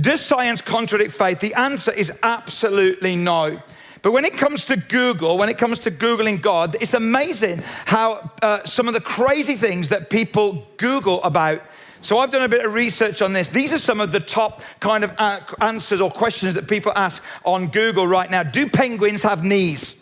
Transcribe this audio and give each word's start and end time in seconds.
Does 0.00 0.20
science 0.20 0.60
contradict 0.60 1.12
faith? 1.12 1.40
The 1.40 1.54
answer 1.54 1.92
is 1.92 2.12
absolutely 2.22 3.16
no. 3.16 3.62
But 4.02 4.12
when 4.12 4.24
it 4.24 4.34
comes 4.34 4.64
to 4.66 4.76
Google, 4.76 5.38
when 5.38 5.48
it 5.48 5.58
comes 5.58 5.80
to 5.80 5.90
Googling 5.90 6.40
God, 6.40 6.76
it's 6.80 6.94
amazing 6.94 7.62
how 7.86 8.30
uh, 8.42 8.62
some 8.64 8.88
of 8.88 8.94
the 8.94 9.00
crazy 9.00 9.56
things 9.56 9.88
that 9.88 10.10
people 10.10 10.66
Google 10.76 11.22
about. 11.24 11.62
So 12.06 12.20
I've 12.20 12.30
done 12.30 12.44
a 12.44 12.48
bit 12.48 12.64
of 12.64 12.72
research 12.72 13.20
on 13.20 13.32
this. 13.32 13.48
These 13.48 13.72
are 13.72 13.80
some 13.80 14.00
of 14.00 14.12
the 14.12 14.20
top 14.20 14.62
kind 14.78 15.02
of 15.02 15.12
uh, 15.18 15.40
answers 15.60 16.00
or 16.00 16.08
questions 16.08 16.54
that 16.54 16.68
people 16.68 16.92
ask 16.94 17.20
on 17.44 17.66
Google 17.66 18.06
right 18.06 18.30
now. 18.30 18.44
Do 18.44 18.70
penguins 18.70 19.24
have 19.24 19.42
knees? 19.42 19.96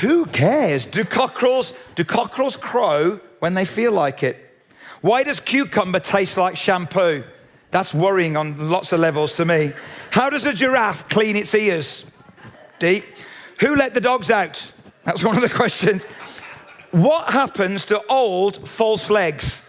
Who 0.00 0.26
cares? 0.26 0.84
Do 0.84 1.02
cockerels, 1.04 1.72
do 1.94 2.04
cockerels 2.04 2.58
crow 2.58 3.20
when 3.38 3.54
they 3.54 3.64
feel 3.64 3.92
like 3.92 4.22
it? 4.22 4.36
Why 5.00 5.22
does 5.22 5.40
cucumber 5.40 5.98
taste 5.98 6.36
like 6.36 6.58
shampoo? 6.58 7.24
That's 7.70 7.94
worrying 7.94 8.36
on 8.36 8.68
lots 8.68 8.92
of 8.92 9.00
levels 9.00 9.36
to 9.36 9.46
me. 9.46 9.72
How 10.10 10.28
does 10.28 10.44
a 10.44 10.52
giraffe 10.52 11.08
clean 11.08 11.36
its 11.36 11.54
ears? 11.54 12.04
Deep. 12.78 13.04
Who 13.60 13.76
let 13.76 13.94
the 13.94 14.00
dogs 14.02 14.30
out? 14.30 14.72
That's 15.04 15.24
one 15.24 15.36
of 15.36 15.42
the 15.42 15.48
questions. 15.62 16.04
What 16.90 17.32
happens 17.32 17.86
to 17.86 18.04
old 18.08 18.68
false 18.68 19.08
legs? 19.08 19.62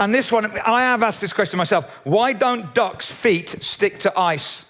And 0.00 0.14
this 0.14 0.30
one, 0.30 0.50
I 0.60 0.82
have 0.82 1.02
asked 1.02 1.20
this 1.20 1.32
question 1.32 1.58
myself. 1.58 1.84
Why 2.04 2.32
don't 2.32 2.72
ducks' 2.74 3.10
feet 3.10 3.56
stick 3.62 3.98
to 4.00 4.18
ice? 4.18 4.66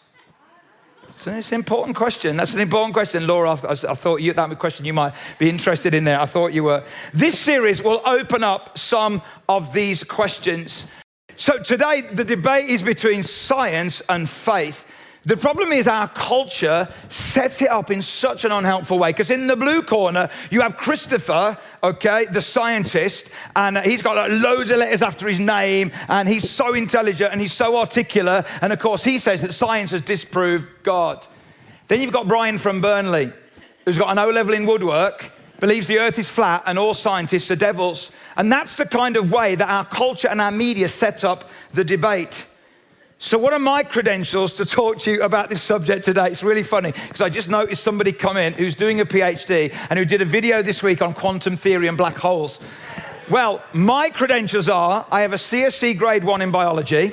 So 1.12 1.34
it's 1.34 1.50
an 1.50 1.56
important 1.56 1.96
question. 1.96 2.36
That's 2.36 2.54
an 2.54 2.60
important 2.60 2.94
question. 2.94 3.26
Laura, 3.26 3.50
I, 3.50 3.72
I 3.72 3.74
thought 3.74 4.22
you, 4.22 4.32
that 4.32 4.58
question 4.58 4.86
you 4.86 4.92
might 4.92 5.14
be 5.38 5.48
interested 5.48 5.92
in 5.92 6.04
there. 6.04 6.20
I 6.20 6.26
thought 6.26 6.52
you 6.52 6.64
were. 6.64 6.84
This 7.12 7.38
series 7.38 7.82
will 7.82 8.00
open 8.06 8.44
up 8.44 8.78
some 8.78 9.20
of 9.48 9.72
these 9.72 10.04
questions. 10.04 10.86
So 11.34 11.58
today, 11.58 12.02
the 12.02 12.24
debate 12.24 12.68
is 12.70 12.82
between 12.82 13.22
science 13.22 14.00
and 14.08 14.28
faith. 14.30 14.87
The 15.24 15.36
problem 15.36 15.72
is 15.72 15.86
our 15.86 16.08
culture 16.08 16.88
sets 17.08 17.60
it 17.60 17.70
up 17.70 17.90
in 17.90 18.02
such 18.02 18.44
an 18.44 18.52
unhelpful 18.52 18.98
way. 18.98 19.10
Because 19.10 19.30
in 19.30 19.46
the 19.46 19.56
blue 19.56 19.82
corner, 19.82 20.30
you 20.50 20.60
have 20.60 20.76
Christopher, 20.76 21.58
okay, 21.82 22.26
the 22.26 22.40
scientist, 22.40 23.28
and 23.56 23.78
he's 23.78 24.00
got 24.00 24.16
like 24.16 24.30
loads 24.30 24.70
of 24.70 24.78
letters 24.78 25.02
after 25.02 25.28
his 25.28 25.40
name, 25.40 25.90
and 26.08 26.28
he's 26.28 26.48
so 26.48 26.72
intelligent 26.74 27.32
and 27.32 27.40
he's 27.40 27.52
so 27.52 27.76
articulate. 27.76 28.46
And 28.62 28.72
of 28.72 28.78
course, 28.78 29.04
he 29.04 29.18
says 29.18 29.42
that 29.42 29.54
science 29.54 29.90
has 29.90 30.02
disproved 30.02 30.68
God. 30.82 31.26
Then 31.88 32.00
you've 32.00 32.12
got 32.12 32.28
Brian 32.28 32.58
from 32.58 32.80
Burnley, 32.80 33.32
who's 33.84 33.98
got 33.98 34.10
an 34.10 34.18
O 34.18 34.30
level 34.30 34.54
in 34.54 34.66
woodwork, 34.66 35.32
believes 35.58 35.88
the 35.88 35.98
earth 35.98 36.18
is 36.18 36.28
flat, 36.28 36.62
and 36.66 36.78
all 36.78 36.94
scientists 36.94 37.50
are 37.50 37.56
devils. 37.56 38.12
And 38.36 38.52
that's 38.52 38.76
the 38.76 38.86
kind 38.86 39.16
of 39.16 39.32
way 39.32 39.56
that 39.56 39.68
our 39.68 39.84
culture 39.84 40.28
and 40.28 40.40
our 40.40 40.52
media 40.52 40.88
set 40.88 41.24
up 41.24 41.50
the 41.74 41.84
debate. 41.84 42.46
So, 43.20 43.36
what 43.36 43.52
are 43.52 43.58
my 43.58 43.82
credentials 43.82 44.52
to 44.54 44.64
talk 44.64 45.00
to 45.00 45.10
you 45.10 45.22
about 45.22 45.50
this 45.50 45.60
subject 45.60 46.04
today? 46.04 46.28
It's 46.28 46.44
really 46.44 46.62
funny 46.62 46.92
because 46.92 47.20
I 47.20 47.28
just 47.28 47.48
noticed 47.48 47.82
somebody 47.82 48.12
come 48.12 48.36
in 48.36 48.52
who's 48.52 48.76
doing 48.76 49.00
a 49.00 49.04
PhD 49.04 49.74
and 49.90 49.98
who 49.98 50.04
did 50.04 50.22
a 50.22 50.24
video 50.24 50.62
this 50.62 50.84
week 50.84 51.02
on 51.02 51.14
quantum 51.14 51.56
theory 51.56 51.88
and 51.88 51.98
black 51.98 52.14
holes. 52.14 52.60
Well, 53.28 53.60
my 53.72 54.10
credentials 54.10 54.68
are 54.68 55.04
I 55.10 55.22
have 55.22 55.32
a 55.32 55.36
CSE 55.36 55.98
grade 55.98 56.22
one 56.22 56.42
in 56.42 56.52
biology 56.52 57.12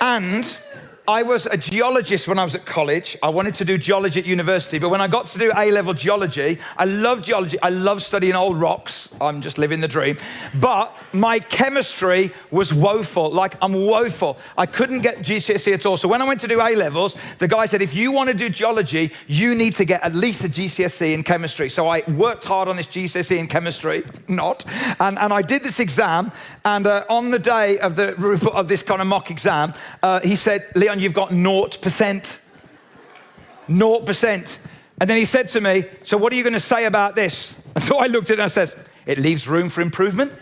and 0.00 0.58
I 1.06 1.22
was 1.22 1.44
a 1.44 1.58
geologist 1.58 2.26
when 2.28 2.38
I 2.38 2.44
was 2.44 2.54
at 2.54 2.64
college. 2.64 3.14
I 3.22 3.28
wanted 3.28 3.54
to 3.56 3.66
do 3.66 3.76
geology 3.76 4.20
at 4.20 4.26
university, 4.26 4.78
but 4.78 4.88
when 4.88 5.02
I 5.02 5.06
got 5.06 5.26
to 5.28 5.38
do 5.38 5.52
A 5.54 5.70
level 5.70 5.92
geology, 5.92 6.58
I 6.78 6.86
love 6.86 7.22
geology. 7.22 7.60
I 7.60 7.68
love 7.68 8.02
studying 8.02 8.34
old 8.34 8.58
rocks. 8.58 9.10
I'm 9.20 9.42
just 9.42 9.58
living 9.58 9.80
the 9.80 9.88
dream. 9.88 10.16
But 10.54 10.96
my 11.12 11.40
chemistry 11.40 12.32
was 12.50 12.72
woeful. 12.72 13.30
Like, 13.30 13.54
I'm 13.60 13.74
woeful. 13.74 14.38
I 14.56 14.64
couldn't 14.64 15.02
get 15.02 15.18
GCSE 15.18 15.74
at 15.74 15.84
all. 15.84 15.98
So 15.98 16.08
when 16.08 16.22
I 16.22 16.24
went 16.24 16.40
to 16.40 16.48
do 16.48 16.58
A 16.62 16.74
levels, 16.74 17.16
the 17.38 17.48
guy 17.48 17.66
said, 17.66 17.82
if 17.82 17.94
you 17.94 18.10
want 18.10 18.30
to 18.30 18.34
do 18.34 18.48
geology, 18.48 19.12
you 19.26 19.54
need 19.54 19.74
to 19.74 19.84
get 19.84 20.02
at 20.02 20.14
least 20.14 20.42
a 20.44 20.48
GCSE 20.48 21.12
in 21.12 21.22
chemistry. 21.22 21.68
So 21.68 21.86
I 21.86 22.02
worked 22.12 22.46
hard 22.46 22.66
on 22.66 22.76
this 22.76 22.86
GCSE 22.86 23.36
in 23.36 23.46
chemistry, 23.46 24.04
not. 24.28 24.64
And, 24.98 25.18
and 25.18 25.34
I 25.34 25.42
did 25.42 25.64
this 25.64 25.80
exam. 25.80 26.32
And 26.64 26.86
uh, 26.86 27.04
on 27.10 27.28
the 27.28 27.38
day 27.38 27.78
of, 27.80 27.94
the, 27.96 28.14
of 28.54 28.68
this 28.68 28.82
kind 28.82 29.02
of 29.02 29.06
mock 29.06 29.30
exam, 29.30 29.74
uh, 30.02 30.20
he 30.20 30.34
said, 30.34 30.64
Leon, 30.74 30.93
you've 31.00 31.12
got 31.12 31.30
0%. 31.30 32.38
0%. 33.68 34.58
And 35.00 35.10
then 35.10 35.16
he 35.16 35.24
said 35.24 35.48
to 35.50 35.60
me, 35.60 35.84
So 36.02 36.16
what 36.16 36.32
are 36.32 36.36
you 36.36 36.42
going 36.42 36.52
to 36.54 36.60
say 36.60 36.84
about 36.84 37.16
this? 37.16 37.56
And 37.74 37.84
so 37.84 37.98
I 37.98 38.06
looked 38.06 38.30
at 38.30 38.34
it 38.34 38.40
and 38.40 38.42
I 38.42 38.48
said, 38.48 38.72
It 39.06 39.18
leaves 39.18 39.48
room 39.48 39.68
for 39.68 39.80
improvement. 39.80 40.32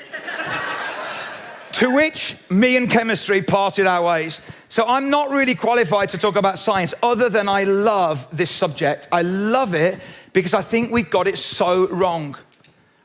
to 1.72 1.90
which 1.90 2.36
me 2.50 2.76
and 2.76 2.90
chemistry 2.90 3.42
parted 3.42 3.86
our 3.86 4.04
ways. 4.04 4.40
So 4.68 4.84
I'm 4.86 5.10
not 5.10 5.30
really 5.30 5.54
qualified 5.54 6.10
to 6.10 6.18
talk 6.18 6.36
about 6.36 6.58
science 6.58 6.94
other 7.02 7.28
than 7.28 7.48
I 7.48 7.64
love 7.64 8.26
this 8.32 8.50
subject. 8.50 9.08
I 9.12 9.22
love 9.22 9.74
it 9.74 10.00
because 10.32 10.54
I 10.54 10.62
think 10.62 10.90
we've 10.90 11.10
got 11.10 11.26
it 11.26 11.38
so 11.38 11.88
wrong. 11.88 12.36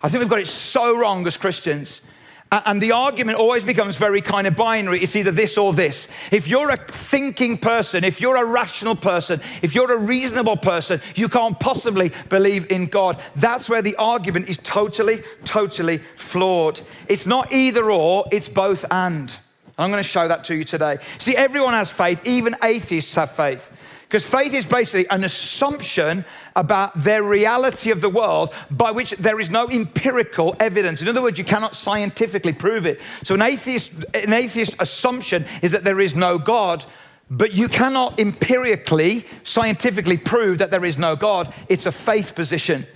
I 0.02 0.10
think 0.10 0.22
we've 0.22 0.30
got 0.30 0.40
it 0.40 0.48
so 0.48 0.98
wrong 0.98 1.26
as 1.28 1.38
Christians. 1.38 2.02
And 2.50 2.82
the 2.82 2.94
argument 2.94 3.38
always 3.38 3.64
becomes 3.64 3.98
very 3.98 4.22
kind 4.22 4.48
of 4.48 4.56
binary. 4.56 5.02
It's 5.02 5.18
either 5.18 5.32
this 5.32 5.58
or 5.58 5.74
this. 5.74 6.08
If 6.32 6.48
you're 6.48 6.70
a 6.70 6.78
thinking 6.78 7.58
person, 7.58 8.06
if 8.06 8.22
you're 8.22 8.38
a 8.38 8.46
rational 8.46 8.96
person, 8.96 9.42
if 9.62 9.76
you're 9.76 9.92
a 9.92 10.00
reasonable 10.00 10.56
person, 10.56 11.02
you 11.16 11.28
can't 11.28 11.60
possibly 11.60 12.14
believe 12.30 12.72
in 12.72 12.86
God. 12.86 13.22
That's 13.36 13.70
where 13.70 13.82
the 13.82 13.98
argument 13.98 14.48
is 14.48 14.58
totally, 14.60 15.24
totally 15.44 15.98
flawed. 16.16 16.80
It's 17.10 17.26
not 17.26 17.52
either 17.52 17.92
or, 17.92 18.26
it's 18.32 18.48
both 18.48 18.86
and. 18.92 19.38
I'm 19.78 19.92
going 19.92 20.02
to 20.02 20.10
show 20.10 20.28
that 20.28 20.46
to 20.46 20.56
you 20.56 20.64
today. 20.64 20.98
See, 21.20 21.36
everyone 21.36 21.74
has 21.74 21.92
faith, 21.92 22.26
even 22.26 22.56
atheists 22.64 23.14
have 23.16 23.32
faith. 23.32 23.72
Because 24.08 24.26
faith 24.26 24.54
is 24.54 24.66
basically 24.66 25.06
an 25.10 25.26
assumption 25.26 26.24
about 26.56 26.94
their 26.96 27.22
reality 27.24 27.92
of 27.92 28.00
the 28.00 28.10
world 28.10 28.54
by 28.72 28.92
which 28.92 29.12
there 29.12 29.38
is 29.38 29.50
no 29.50 29.68
empirical 29.70 30.56
evidence. 30.62 31.02
In 31.02 31.10
other 31.10 31.22
words, 31.22 31.38
you 31.38 31.44
cannot 31.44 31.76
scientifically 31.76 32.54
prove 32.54 32.86
it. 32.86 33.02
So 33.24 33.36
an 33.36 33.42
atheist, 33.42 33.92
an 34.14 34.32
atheist 34.32 34.78
assumption 34.80 35.46
is 35.62 35.74
that 35.74 35.84
there 35.84 36.00
is 36.00 36.16
no 36.16 36.38
God, 36.38 36.86
but 37.30 37.52
you 37.54 37.68
cannot 37.68 38.18
empirically, 38.18 39.26
scientifically 39.44 40.16
prove 40.16 40.60
that 40.60 40.72
there 40.72 40.86
is 40.86 40.98
no 40.98 41.18
God. 41.18 41.54
It's 41.68 41.86
a 41.86 41.92
faith 41.92 42.34
position. 42.34 42.88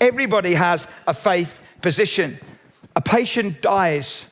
Everybody 0.00 0.54
has 0.54 0.86
a 1.08 1.14
faith 1.14 1.60
position. 1.82 2.38
A 2.94 3.00
patient 3.00 3.60
dies 3.60 4.28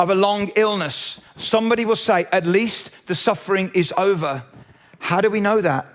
of 0.00 0.10
a 0.10 0.14
long 0.16 0.50
illness. 0.56 1.20
Somebody 1.36 1.84
will 1.84 1.94
say, 1.94 2.26
at 2.32 2.46
least 2.46 2.90
the 3.06 3.14
suffering 3.14 3.70
is 3.74 3.94
over. 3.96 4.42
How 4.98 5.20
do 5.20 5.30
we 5.30 5.40
know 5.40 5.60
that? 5.60 5.86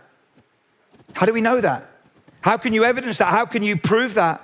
How 1.14 1.26
do 1.26 1.34
we 1.34 1.41
know 1.41 1.61
that? 1.61 1.90
How 2.41 2.58
can 2.58 2.73
you 2.73 2.84
evidence 2.84 3.20
that? 3.20 3.28
How 3.28 3.46
can 3.46 3.64
you 3.64 3.78
prove 3.78 4.16
that? 4.16 4.41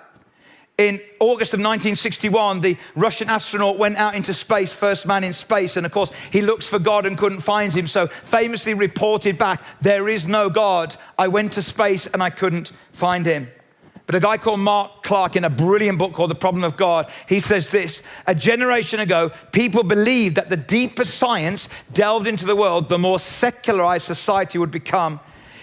In 0.78 1.02
August 1.20 1.54
of 1.54 1.58
1961, 1.58 2.62
the 2.62 2.78
Russian 2.96 3.30
astronaut 3.30 3.78
went 3.78 3.98
out 3.98 4.16
into 4.16 4.34
space, 4.34 4.74
first 4.74 5.06
man 5.06 5.26
in 5.26 5.34
space, 5.34 5.76
and 5.76 5.86
of 5.86 5.92
course, 5.92 6.10
he 6.32 6.42
looks 6.42 6.66
for 6.66 6.80
God 6.80 7.06
and 7.06 7.18
couldn't 7.18 7.42
find 7.42 7.74
him. 7.74 7.86
So, 7.86 8.08
famously 8.08 8.74
reported 8.74 9.38
back, 9.38 9.62
There 9.82 10.08
is 10.08 10.26
no 10.26 10.50
God. 10.50 10.96
I 11.18 11.28
went 11.28 11.52
to 11.54 11.62
space 11.62 12.08
and 12.08 12.24
I 12.24 12.30
couldn't 12.30 12.72
find 12.94 13.26
him. 13.26 13.50
But 14.10 14.16
a 14.16 14.22
guy 14.22 14.38
called 14.38 14.62
Mark 14.62 15.04
Clark, 15.04 15.36
in 15.36 15.44
a 15.44 15.52
brilliant 15.52 16.00
book 16.00 16.14
called 16.14 16.32
The 16.32 16.36
Problem 16.36 16.64
of 16.64 16.76
God, 16.76 17.08
he 17.28 17.40
says 17.40 17.70
this 17.70 18.02
A 18.26 18.34
generation 18.34 19.00
ago, 19.00 19.30
people 19.52 19.84
believed 19.84 20.36
that 20.36 20.50
the 20.50 20.58
deeper 20.58 21.06
science 21.06 21.70
delved 21.94 22.26
into 22.26 22.44
the 22.44 22.56
world, 22.56 22.90
the 22.90 22.98
more 22.98 23.20
secularized 23.20 24.06
society 24.06 24.58
would 24.58 24.72
become. 24.72 25.20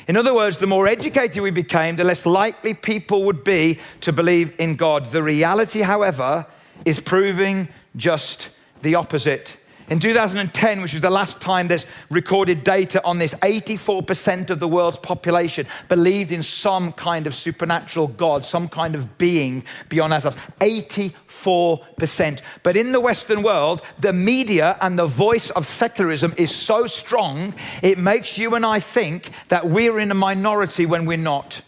In 0.06 0.16
other 0.16 0.32
words, 0.32 0.58
the 0.58 0.68
more 0.68 0.86
educated 0.86 1.42
we 1.42 1.50
became, 1.50 1.96
the 1.96 2.04
less 2.04 2.24
likely 2.24 2.72
people 2.72 3.24
would 3.24 3.42
be 3.42 3.80
to 4.02 4.12
believe 4.12 4.54
in 4.60 4.76
God. 4.76 5.10
The 5.10 5.24
reality, 5.24 5.80
however, 5.80 6.46
is 6.84 7.00
proving 7.00 7.66
just 7.96 8.50
the 8.80 8.94
opposite. 8.94 9.56
In 9.88 10.00
2010, 10.00 10.82
which 10.82 10.94
was 10.94 11.00
the 11.00 11.10
last 11.10 11.40
time 11.40 11.68
there's 11.68 11.86
recorded 12.10 12.64
data 12.64 13.00
on 13.04 13.18
this, 13.18 13.34
84% 13.34 14.50
of 14.50 14.58
the 14.58 14.66
world's 14.66 14.98
population 14.98 15.66
believed 15.88 16.32
in 16.32 16.42
some 16.42 16.92
kind 16.92 17.28
of 17.28 17.34
supernatural 17.36 18.08
God, 18.08 18.44
some 18.44 18.68
kind 18.68 18.96
of 18.96 19.16
being 19.16 19.64
beyond 19.88 20.12
ourselves. 20.12 20.36
84%. 20.60 22.40
But 22.64 22.76
in 22.76 22.90
the 22.90 23.00
Western 23.00 23.44
world, 23.44 23.80
the 24.00 24.12
media 24.12 24.76
and 24.80 24.98
the 24.98 25.06
voice 25.06 25.50
of 25.50 25.66
secularism 25.66 26.34
is 26.36 26.52
so 26.52 26.88
strong, 26.88 27.54
it 27.80 27.96
makes 27.96 28.36
you 28.36 28.56
and 28.56 28.66
I 28.66 28.80
think 28.80 29.30
that 29.48 29.68
we're 29.68 30.00
in 30.00 30.10
a 30.10 30.14
minority 30.14 30.84
when 30.86 31.06
we're 31.06 31.16
not. 31.16 31.62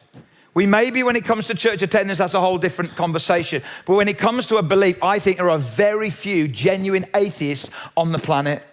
We 0.59 0.67
may 0.67 0.91
be 0.91 1.05
when 1.05 1.15
it 1.15 1.25
comes 1.25 1.45
to 1.45 1.55
church 1.55 1.83
attendance, 1.83 2.19
that's 2.19 2.35
a 2.35 2.41
whole 2.41 2.59
different 2.59 2.97
conversation. 2.97 3.63
But 3.87 3.95
when 3.95 4.09
it 4.09 4.19
comes 4.19 4.47
to 4.47 4.57
a 4.57 4.63
belief, 4.65 5.01
I 5.01 5.21
think 5.21 5.37
there 5.37 5.51
are 5.51 5.57
very 5.57 6.11
few 6.11 6.49
genuine 6.49 7.07
atheists 7.15 7.71
on 7.97 8.11
the 8.11 8.19
planet. 8.19 8.65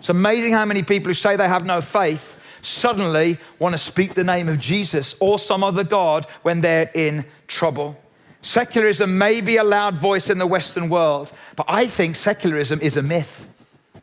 It's 0.00 0.08
amazing 0.08 0.54
how 0.54 0.64
many 0.64 0.82
people 0.82 1.10
who 1.10 1.14
say 1.14 1.36
they 1.36 1.46
have 1.46 1.64
no 1.64 1.82
faith 1.82 2.42
suddenly 2.62 3.38
want 3.60 3.74
to 3.74 3.78
speak 3.78 4.14
the 4.14 4.24
name 4.24 4.48
of 4.48 4.58
Jesus 4.58 5.14
or 5.20 5.38
some 5.38 5.62
other 5.62 5.84
God 5.84 6.26
when 6.42 6.62
they're 6.62 6.90
in 6.96 7.24
trouble. 7.46 7.96
Secularism 8.42 9.16
may 9.16 9.40
be 9.40 9.56
a 9.56 9.62
loud 9.62 9.94
voice 9.94 10.30
in 10.30 10.38
the 10.38 10.48
Western 10.48 10.88
world, 10.88 11.32
but 11.54 11.66
I 11.68 11.86
think 11.86 12.16
secularism 12.16 12.80
is 12.80 12.96
a 12.96 13.02
myth. 13.02 13.46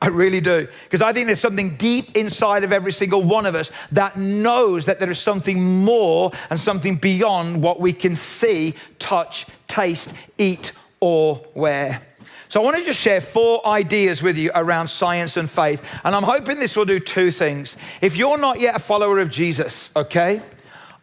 I 0.02 0.08
really 0.08 0.42
do. 0.42 0.68
Because 0.84 1.02
I 1.02 1.12
think 1.12 1.28
there's 1.28 1.40
something 1.40 1.76
deep 1.76 2.16
inside 2.16 2.64
of 2.64 2.72
every 2.72 2.92
single 2.92 3.24
one 3.24 3.46
of 3.46 3.56
us 3.56 3.72
that 3.92 4.16
knows 4.16 4.86
that 4.86 5.00
there 5.00 5.10
is 5.10 5.20
something 5.20 5.84
more 5.84 6.32
and 6.50 6.60
something 6.60 6.98
beyond 6.98 7.62
what 7.62 7.80
we 7.80 7.94
can 7.94 8.16
see, 8.16 8.76
touch, 9.00 9.48
taste, 9.68 10.14
eat, 10.38 10.72
or 11.00 11.42
wear. 11.56 12.02
So 12.50 12.62
I 12.62 12.64
want 12.64 12.78
to 12.78 12.86
just 12.86 13.00
share 13.00 13.20
four 13.20 13.66
ideas 13.68 14.24
with 14.24 14.38
you 14.38 14.52
around 14.56 14.88
science 14.88 15.36
and 15.36 15.50
faith. 15.50 15.84
And 16.04 16.16
I'm 16.16 16.24
hoping 16.24 16.60
this 16.60 16.78
will 16.78 16.86
do 16.86 17.00
two 17.00 17.32
things. 17.32 17.76
If 18.00 18.16
you're 18.16 18.38
not 18.38 18.60
yet 18.60 18.76
a 18.76 18.80
follower 18.80 19.20
of 19.20 19.30
Jesus, 19.30 19.92
okay, 19.96 20.42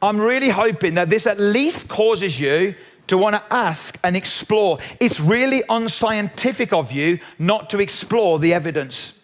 I'm 0.01 0.21
really 0.21 0.49
hoping 0.49 0.95
that 0.95 1.11
this 1.11 1.27
at 1.27 1.39
least 1.39 1.89
causes 1.89 2.39
you 2.41 2.75
to 3.07 3.19
want 3.19 3.37
to 3.37 3.55
ask 3.55 3.99
and 4.03 4.17
explore. 4.17 4.79
It's 5.01 5.21
really 5.21 5.63
unscientific 5.69 6.73
of 6.73 6.93
you 6.93 7.19
not 7.39 7.71
to 7.71 7.81
explore 7.81 8.39
the 8.39 8.55
evidence. 8.55 9.15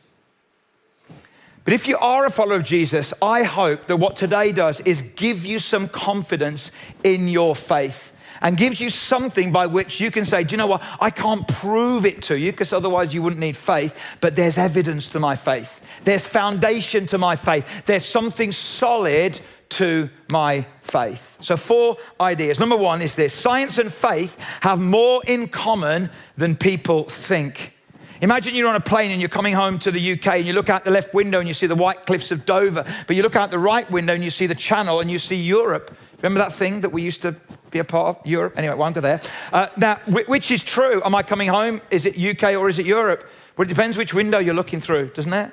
But 1.65 1.75
if 1.75 1.87
you 1.87 1.97
are 1.99 2.25
a 2.25 2.31
follower 2.31 2.57
of 2.57 2.65
Jesus, 2.65 3.13
I 3.21 3.43
hope 3.43 3.87
that 3.87 3.97
what 3.97 4.17
today 4.17 4.53
does 4.53 4.81
is 4.81 5.03
give 5.03 5.45
you 5.45 5.59
some 5.59 5.89
confidence 5.89 6.71
in 7.05 7.29
your 7.29 7.55
faith 7.55 8.13
and 8.41 8.57
gives 8.57 8.81
you 8.81 8.89
something 8.89 9.53
by 9.53 9.67
which 9.67 10.01
you 10.01 10.11
can 10.11 10.25
say, 10.25 10.45
Do 10.45 10.55
you 10.55 10.57
know 10.57 10.67
what? 10.67 10.83
I 10.99 11.11
can't 11.11 11.47
prove 11.47 12.07
it 12.07 12.23
to 12.25 12.39
you 12.39 12.53
because 12.53 12.73
otherwise 12.73 13.13
you 13.13 13.23
wouldn't 13.23 13.41
need 13.41 13.57
faith, 13.57 14.01
but 14.21 14.37
there's 14.37 14.57
evidence 14.57 15.09
to 15.11 15.21
my 15.21 15.37
faith. 15.37 15.81
There's 16.05 16.25
foundation 16.25 17.07
to 17.07 17.19
my 17.19 17.37
faith. 17.37 17.85
There's 17.85 18.07
something 18.07 18.53
solid 18.53 19.39
to 19.71 20.11
my 20.31 20.67
faith. 20.83 21.39
So, 21.41 21.57
four 21.57 21.97
ideas. 22.21 22.59
Number 22.61 22.77
one 22.77 23.03
is 23.03 23.15
this 23.15 23.33
science 23.33 23.79
and 23.79 23.93
faith 23.93 24.39
have 24.61 24.81
more 24.81 25.23
in 25.27 25.49
common 25.49 26.11
than 26.37 26.57
people 26.57 27.05
think. 27.05 27.75
Imagine 28.23 28.55
you're 28.55 28.69
on 28.69 28.77
a 28.77 28.81
plane 28.81 29.11
and 29.11 29.21
you're 29.21 29.31
coming 29.31 29.55
home 29.55 29.79
to 29.79 29.91
the 29.91 30.13
UK 30.13 30.27
and 30.27 30.47
you 30.47 30.53
look 30.53 30.69
out 30.69 30.85
the 30.85 30.91
left 30.91 31.15
window 31.15 31.39
and 31.39 31.49
you 31.49 31.55
see 31.55 31.67
the 31.67 31.75
white 31.75 32.05
cliffs 32.05 32.31
of 32.31 32.45
Dover, 32.45 32.85
but 33.07 33.17
you 33.17 33.23
look 33.23 33.35
out 33.35 33.51
the 33.51 33.59
right 33.59 33.91
window 33.91 34.13
and 34.13 34.23
you 34.23 34.29
see 34.29 34.47
the 34.47 34.55
channel 34.55 35.01
and 35.01 35.11
you 35.11 35.19
see 35.19 35.37
Europe. 35.37 35.97
Remember 36.19 36.39
that 36.41 36.53
thing 36.53 36.83
that 36.83 36.91
we 36.91 37.01
used 37.01 37.23
to 37.23 37.35
be 37.71 37.79
a 37.79 37.85
part 37.85 38.19
of? 38.19 38.27
Europe? 38.27 38.59
Anyway, 38.59 38.75
won't 38.75 38.95
go 38.95 39.01
there. 39.01 39.23
Uh, 39.53 39.69
now, 39.79 39.97
which 40.07 40.51
is 40.51 40.63
true? 40.63 41.01
Am 41.03 41.15
I 41.15 41.23
coming 41.23 41.49
home? 41.49 41.81
Is 41.91 42.05
it 42.05 42.19
UK 42.19 42.57
or 42.57 42.69
is 42.69 42.79
it 42.79 42.85
Europe? 42.85 43.27
Well, 43.57 43.65
it 43.65 43.69
depends 43.69 43.97
which 43.97 44.13
window 44.13 44.39
you're 44.39 44.55
looking 44.55 44.81
through, 44.81 45.09
doesn't 45.09 45.33
it? 45.33 45.53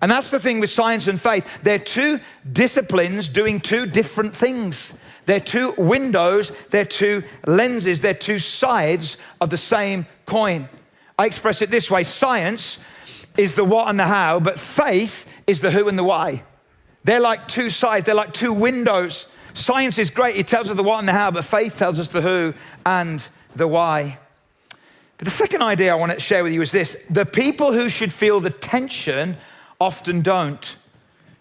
And 0.00 0.10
that's 0.10 0.30
the 0.30 0.38
thing 0.38 0.60
with 0.60 0.70
science 0.70 1.08
and 1.08 1.20
faith. 1.20 1.48
They're 1.62 1.78
two 1.78 2.20
disciplines 2.50 3.28
doing 3.28 3.60
two 3.60 3.86
different 3.86 4.34
things. 4.34 4.94
They're 5.28 5.40
two 5.40 5.74
windows, 5.76 6.52
they're 6.70 6.86
two 6.86 7.22
lenses, 7.46 8.00
they're 8.00 8.14
two 8.14 8.38
sides 8.38 9.18
of 9.42 9.50
the 9.50 9.58
same 9.58 10.06
coin. 10.24 10.70
I 11.18 11.26
express 11.26 11.60
it 11.60 11.70
this 11.70 11.90
way 11.90 12.04
science 12.04 12.78
is 13.36 13.52
the 13.52 13.64
what 13.64 13.88
and 13.88 14.00
the 14.00 14.06
how, 14.06 14.40
but 14.40 14.58
faith 14.58 15.26
is 15.46 15.60
the 15.60 15.70
who 15.70 15.86
and 15.86 15.98
the 15.98 16.04
why. 16.04 16.44
They're 17.04 17.20
like 17.20 17.46
two 17.46 17.68
sides, 17.68 18.06
they're 18.06 18.14
like 18.14 18.32
two 18.32 18.54
windows. 18.54 19.26
Science 19.52 19.98
is 19.98 20.08
great, 20.08 20.36
it 20.36 20.46
tells 20.46 20.70
us 20.70 20.76
the 20.76 20.82
what 20.82 20.98
and 21.00 21.08
the 21.08 21.12
how, 21.12 21.30
but 21.30 21.44
faith 21.44 21.76
tells 21.76 22.00
us 22.00 22.08
the 22.08 22.22
who 22.22 22.54
and 22.86 23.28
the 23.54 23.68
why. 23.68 24.18
But 25.18 25.26
the 25.26 25.30
second 25.30 25.60
idea 25.60 25.92
I 25.92 25.96
want 25.96 26.12
to 26.12 26.20
share 26.20 26.42
with 26.42 26.54
you 26.54 26.62
is 26.62 26.72
this 26.72 26.96
the 27.10 27.26
people 27.26 27.72
who 27.72 27.90
should 27.90 28.14
feel 28.14 28.40
the 28.40 28.48
tension 28.48 29.36
often 29.80 30.22
don't. 30.22 30.76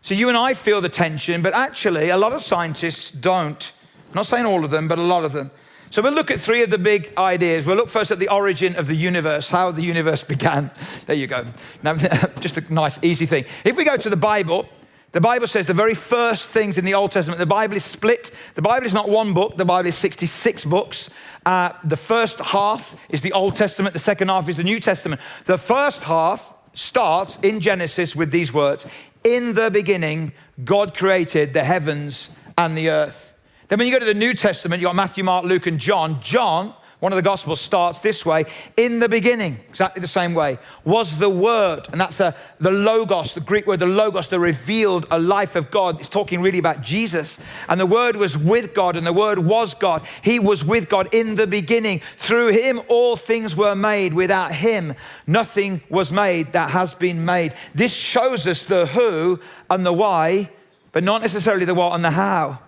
So 0.02 0.14
you 0.14 0.30
and 0.30 0.38
I 0.38 0.54
feel 0.54 0.80
the 0.80 0.90
tension, 0.90 1.42
but 1.42 1.54
actually, 1.54 2.10
a 2.10 2.18
lot 2.18 2.34
of 2.34 2.42
scientists 2.42 3.12
don't. 3.12 3.72
I'm 4.10 4.16
not 4.16 4.26
saying 4.26 4.46
all 4.46 4.64
of 4.64 4.72
them, 4.72 4.88
but 4.88 4.98
a 5.00 5.04
lot 5.04 5.26
of 5.26 5.34
them. 5.34 5.52
So 5.90 6.02
we'll 6.02 6.14
look 6.14 6.32
at 6.32 6.40
three 6.40 6.64
of 6.64 6.70
the 6.70 6.78
big 6.78 7.12
ideas. 7.18 7.66
We'll 7.66 7.78
look 7.78 7.90
first 7.90 8.12
at 8.12 8.20
the 8.20 8.30
origin 8.30 8.76
of 8.76 8.88
the 8.88 8.96
universe, 8.96 9.50
how 9.50 9.72
the 9.72 9.82
universe 9.82 10.24
began. 10.36 10.72
There 11.06 11.16
you 11.16 11.28
go. 11.28 11.46
Now, 11.84 11.96
just 12.40 12.58
a 12.58 12.74
nice, 12.74 13.02
easy 13.04 13.26
thing. 13.26 13.46
If 13.64 13.78
we 13.78 13.84
go 13.84 13.98
to 13.98 14.10
the 14.10 14.18
Bible, 14.18 14.68
the 15.14 15.22
Bible 15.22 15.48
says 15.48 15.66
the 15.66 15.74
very 15.74 15.94
first 15.94 16.48
things 16.48 16.78
in 16.78 16.86
the 16.86 16.94
Old 16.94 17.12
Testament, 17.12 17.40
the 17.40 17.46
Bible 17.46 17.76
is 17.76 17.86
split. 17.86 18.32
The 18.56 18.62
Bible 18.62 18.86
is 18.86 18.94
not 18.94 19.10
one 19.10 19.34
book, 19.34 19.56
the 19.56 19.66
Bible 19.66 19.88
is 19.88 19.98
66 19.98 20.66
books. 20.66 21.10
Uh, 21.46 21.72
the 21.84 21.96
first 21.96 22.40
half 22.40 23.00
is 23.10 23.22
the 23.22 23.32
Old 23.32 23.56
Testament, 23.56 23.94
the 23.94 24.00
second 24.00 24.28
half 24.28 24.50
is 24.50 24.58
the 24.58 24.64
New 24.64 24.82
Testament. 24.82 25.22
The 25.46 25.58
first 25.58 26.04
half 26.04 26.54
starts 26.78 27.38
in 27.42 27.60
Genesis 27.60 28.16
with 28.16 28.32
these 28.32 28.54
words 28.54 28.86
In 29.24 29.56
the 29.56 29.70
beginning, 29.72 30.34
God 30.64 30.96
created 30.96 31.54
the 31.54 31.64
heavens 31.64 32.30
and 32.58 32.78
the 32.78 32.90
earth. 32.90 33.34
Then, 33.68 33.80
when 33.80 33.88
you 33.88 33.94
go 33.94 34.00
to 34.00 34.06
the 34.06 34.14
New 34.14 34.34
Testament, 34.34 34.82
you've 34.82 34.88
got 34.88 34.96
Matthew, 34.96 35.24
Mark, 35.24 35.44
Luke, 35.44 35.68
and 35.68 35.80
John. 35.80 36.22
John 36.22 36.74
one 37.00 37.12
of 37.12 37.16
the 37.18 37.22
Gospels 37.22 37.62
starts 37.62 38.00
this 38.00 38.26
way 38.26 38.46
In 38.76 39.00
the 39.00 39.08
beginning, 39.10 39.60
exactly 39.70 40.02
the 40.02 40.08
same 40.08 40.34
way, 40.34 40.58
was 40.84 41.18
the 41.18 41.30
Word. 41.30 41.88
And 41.92 42.02
that's 42.02 42.20
a, 42.20 42.36
the 42.60 42.72
Logos, 42.72 43.36
the 43.36 43.40
Greek 43.40 43.68
word, 43.68 43.80
the 43.80 43.86
Logos, 43.86 44.30
that 44.30 44.40
revealed 44.40 45.06
a 45.12 45.20
life 45.20 45.56
of 45.56 45.70
God. 45.70 46.00
It's 46.00 46.10
talking 46.10 46.42
really 46.42 46.58
about 46.58 46.82
Jesus. 46.82 47.38
And 47.70 47.80
the 47.80 47.86
Word 47.86 48.16
was 48.16 48.36
with 48.36 48.74
God, 48.74 48.96
and 48.96 49.06
the 49.06 49.14
Word 49.14 49.38
was 49.40 49.76
God. 49.76 50.02
He 50.24 50.40
was 50.40 50.64
with 50.64 50.90
God 50.90 51.14
in 51.14 51.36
the 51.36 51.46
beginning. 51.46 52.02
Through 52.18 52.54
Him, 52.54 52.82
all 52.88 53.16
things 53.16 53.56
were 53.56 53.76
made. 53.76 54.14
Without 54.14 54.56
Him, 54.56 54.96
nothing 55.28 55.82
was 55.90 56.12
made 56.12 56.54
that 56.54 56.72
has 56.72 56.96
been 56.96 57.24
made. 57.24 57.54
This 57.76 57.94
shows 57.94 58.48
us 58.48 58.64
the 58.64 58.88
who 58.88 59.40
and 59.70 59.86
the 59.86 59.94
why, 59.94 60.50
but 60.94 61.04
not 61.04 61.22
necessarily 61.22 61.66
the 61.66 61.76
what 61.76 61.94
and 61.94 62.04
the 62.04 62.12
how. 62.12 62.60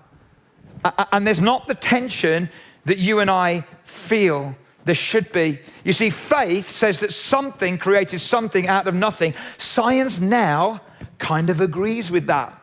And 1.11 1.25
there's 1.25 1.41
not 1.41 1.68
the 1.68 1.75
tension 1.75 2.49
that 2.85 2.97
you 2.97 3.19
and 3.19 3.30
I 3.30 3.65
feel. 3.89 4.55
There 4.85 4.95
should 4.95 5.31
be. 5.31 5.59
You 5.83 5.93
see, 5.93 6.09
faith 6.09 6.69
says 6.69 6.99
that 7.01 7.11
something 7.11 7.77
created 7.77 8.19
something 8.19 8.67
out 8.67 8.87
of 8.87 8.95
nothing. 8.95 9.33
Science 9.57 10.19
now 10.19 10.81
kind 11.17 11.49
of 11.49 11.61
agrees 11.61 12.09
with 12.09 12.27
that. 12.27 12.55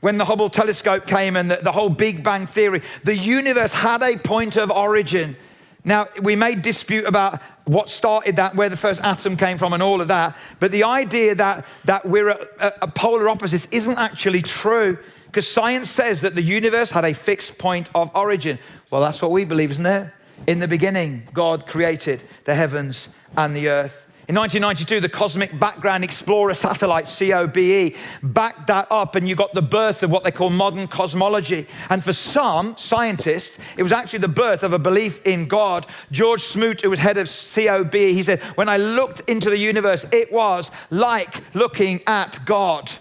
When 0.00 0.18
the 0.18 0.24
Hubble 0.24 0.48
telescope 0.48 1.06
came 1.06 1.36
and 1.36 1.50
the, 1.50 1.56
the 1.56 1.72
whole 1.72 1.88
Big 1.88 2.22
Bang 2.22 2.46
theory, 2.46 2.82
the 3.02 3.16
universe 3.16 3.72
had 3.72 4.02
a 4.02 4.16
point 4.16 4.56
of 4.56 4.70
origin. 4.70 5.36
Now, 5.84 6.06
we 6.22 6.36
may 6.36 6.54
dispute 6.54 7.06
about 7.06 7.40
what 7.64 7.88
started 7.90 8.36
that, 8.36 8.54
where 8.54 8.68
the 8.68 8.76
first 8.76 9.02
atom 9.02 9.36
came 9.36 9.58
from, 9.58 9.72
and 9.72 9.82
all 9.82 10.00
of 10.00 10.08
that, 10.08 10.36
but 10.60 10.70
the 10.70 10.84
idea 10.84 11.34
that, 11.36 11.64
that 11.86 12.06
we're 12.06 12.28
a 12.28 12.88
polar 12.88 13.28
opposites 13.28 13.66
isn't 13.70 13.98
actually 13.98 14.42
true 14.42 14.98
because 15.26 15.48
science 15.48 15.90
says 15.90 16.20
that 16.22 16.34
the 16.34 16.42
universe 16.42 16.90
had 16.90 17.04
a 17.04 17.14
fixed 17.14 17.58
point 17.58 17.90
of 17.94 18.10
origin. 18.14 18.58
Well, 18.90 19.00
that's 19.00 19.20
what 19.20 19.30
we 19.30 19.44
believe, 19.44 19.70
isn't 19.72 19.86
it? 19.86 20.12
In 20.46 20.60
the 20.60 20.68
beginning, 20.68 21.28
God 21.32 21.66
created 21.66 22.22
the 22.44 22.54
heavens 22.54 23.08
and 23.36 23.54
the 23.54 23.68
earth. 23.68 24.08
In 24.28 24.34
1992, 24.34 25.00
the 25.00 25.08
Cosmic 25.08 25.58
Background 25.58 26.04
Explorer 26.04 26.52
satellite, 26.52 27.06
COBE, 27.06 27.96
backed 28.22 28.66
that 28.66 28.86
up, 28.90 29.14
and 29.14 29.26
you 29.26 29.34
got 29.34 29.54
the 29.54 29.62
birth 29.62 30.02
of 30.02 30.10
what 30.10 30.22
they 30.22 30.30
call 30.30 30.50
modern 30.50 30.86
cosmology. 30.86 31.66
And 31.88 32.04
for 32.04 32.12
some 32.12 32.76
scientists, 32.76 33.58
it 33.78 33.82
was 33.82 33.90
actually 33.90 34.18
the 34.18 34.28
birth 34.28 34.62
of 34.62 34.74
a 34.74 34.78
belief 34.78 35.26
in 35.26 35.48
God. 35.48 35.86
George 36.12 36.42
Smoot, 36.42 36.82
who 36.82 36.90
was 36.90 37.00
head 37.00 37.16
of 37.16 37.26
COBE, 37.26 37.94
he 37.94 38.22
said, 38.22 38.40
When 38.54 38.68
I 38.68 38.76
looked 38.76 39.20
into 39.20 39.48
the 39.48 39.56
universe, 39.56 40.04
it 40.12 40.30
was 40.30 40.70
like 40.90 41.42
looking 41.54 42.02
at 42.06 42.38
God. 42.44 42.92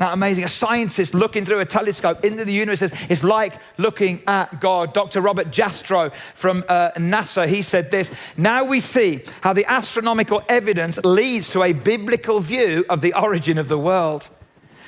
Amazing. 0.00 0.44
A 0.44 0.48
scientist 0.48 1.12
looking 1.12 1.44
through 1.44 1.60
a 1.60 1.66
telescope 1.66 2.24
into 2.24 2.46
the 2.46 2.54
universe 2.54 2.80
is 3.10 3.22
like 3.22 3.52
looking 3.76 4.22
at 4.26 4.58
God. 4.58 4.94
Dr. 4.94 5.20
Robert 5.20 5.50
Jastrow 5.50 6.10
from 6.34 6.64
uh, 6.68 6.92
NASA, 6.96 7.46
he 7.46 7.60
said 7.60 7.90
this 7.90 8.10
Now 8.36 8.64
we 8.64 8.80
see 8.80 9.20
how 9.42 9.52
the 9.52 9.66
astronomical 9.66 10.42
evidence 10.48 10.98
leads 11.04 11.50
to 11.50 11.62
a 11.62 11.72
biblical 11.72 12.40
view 12.40 12.86
of 12.88 13.02
the 13.02 13.12
origin 13.12 13.58
of 13.58 13.68
the 13.68 13.78
world. 13.78 14.28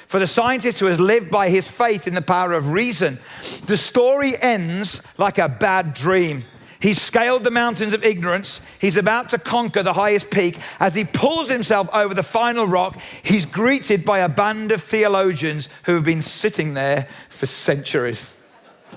For 0.07 0.19
the 0.19 0.27
scientist 0.27 0.79
who 0.79 0.87
has 0.87 1.01
lived 1.01 1.31
by 1.31 1.51
his 1.51 1.69
faith 1.69 2.07
in 2.07 2.15
the 2.15 2.23
power 2.23 2.53
of 2.53 2.73
reason, 2.73 3.19
the 3.67 3.77
story 3.77 4.37
ends 4.41 5.03
like 5.19 5.39
a 5.39 5.49
bad 5.49 5.95
dream. 5.95 6.45
He's 6.83 7.01
scaled 7.01 7.45
the 7.45 7.51
mountains 7.53 7.93
of 7.93 8.05
ignorance. 8.05 8.61
He's 8.81 8.97
about 8.97 9.29
to 9.29 9.39
conquer 9.39 9.85
the 9.85 9.93
highest 9.93 10.33
peak. 10.33 10.59
As 10.81 10.97
he 10.97 11.05
pulls 11.05 11.49
himself 11.49 11.89
over 11.95 12.13
the 12.13 12.25
final 12.25 12.67
rock, 12.67 13.01
he's 13.23 13.47
greeted 13.47 14.05
by 14.05 14.19
a 14.19 14.29
band 14.29 14.73
of 14.73 14.83
theologians 14.83 15.69
who 15.85 15.95
have 15.95 16.03
been 16.03 16.21
sitting 16.21 16.75
there 16.75 17.09
for 17.29 17.47
centuries. 17.47 18.33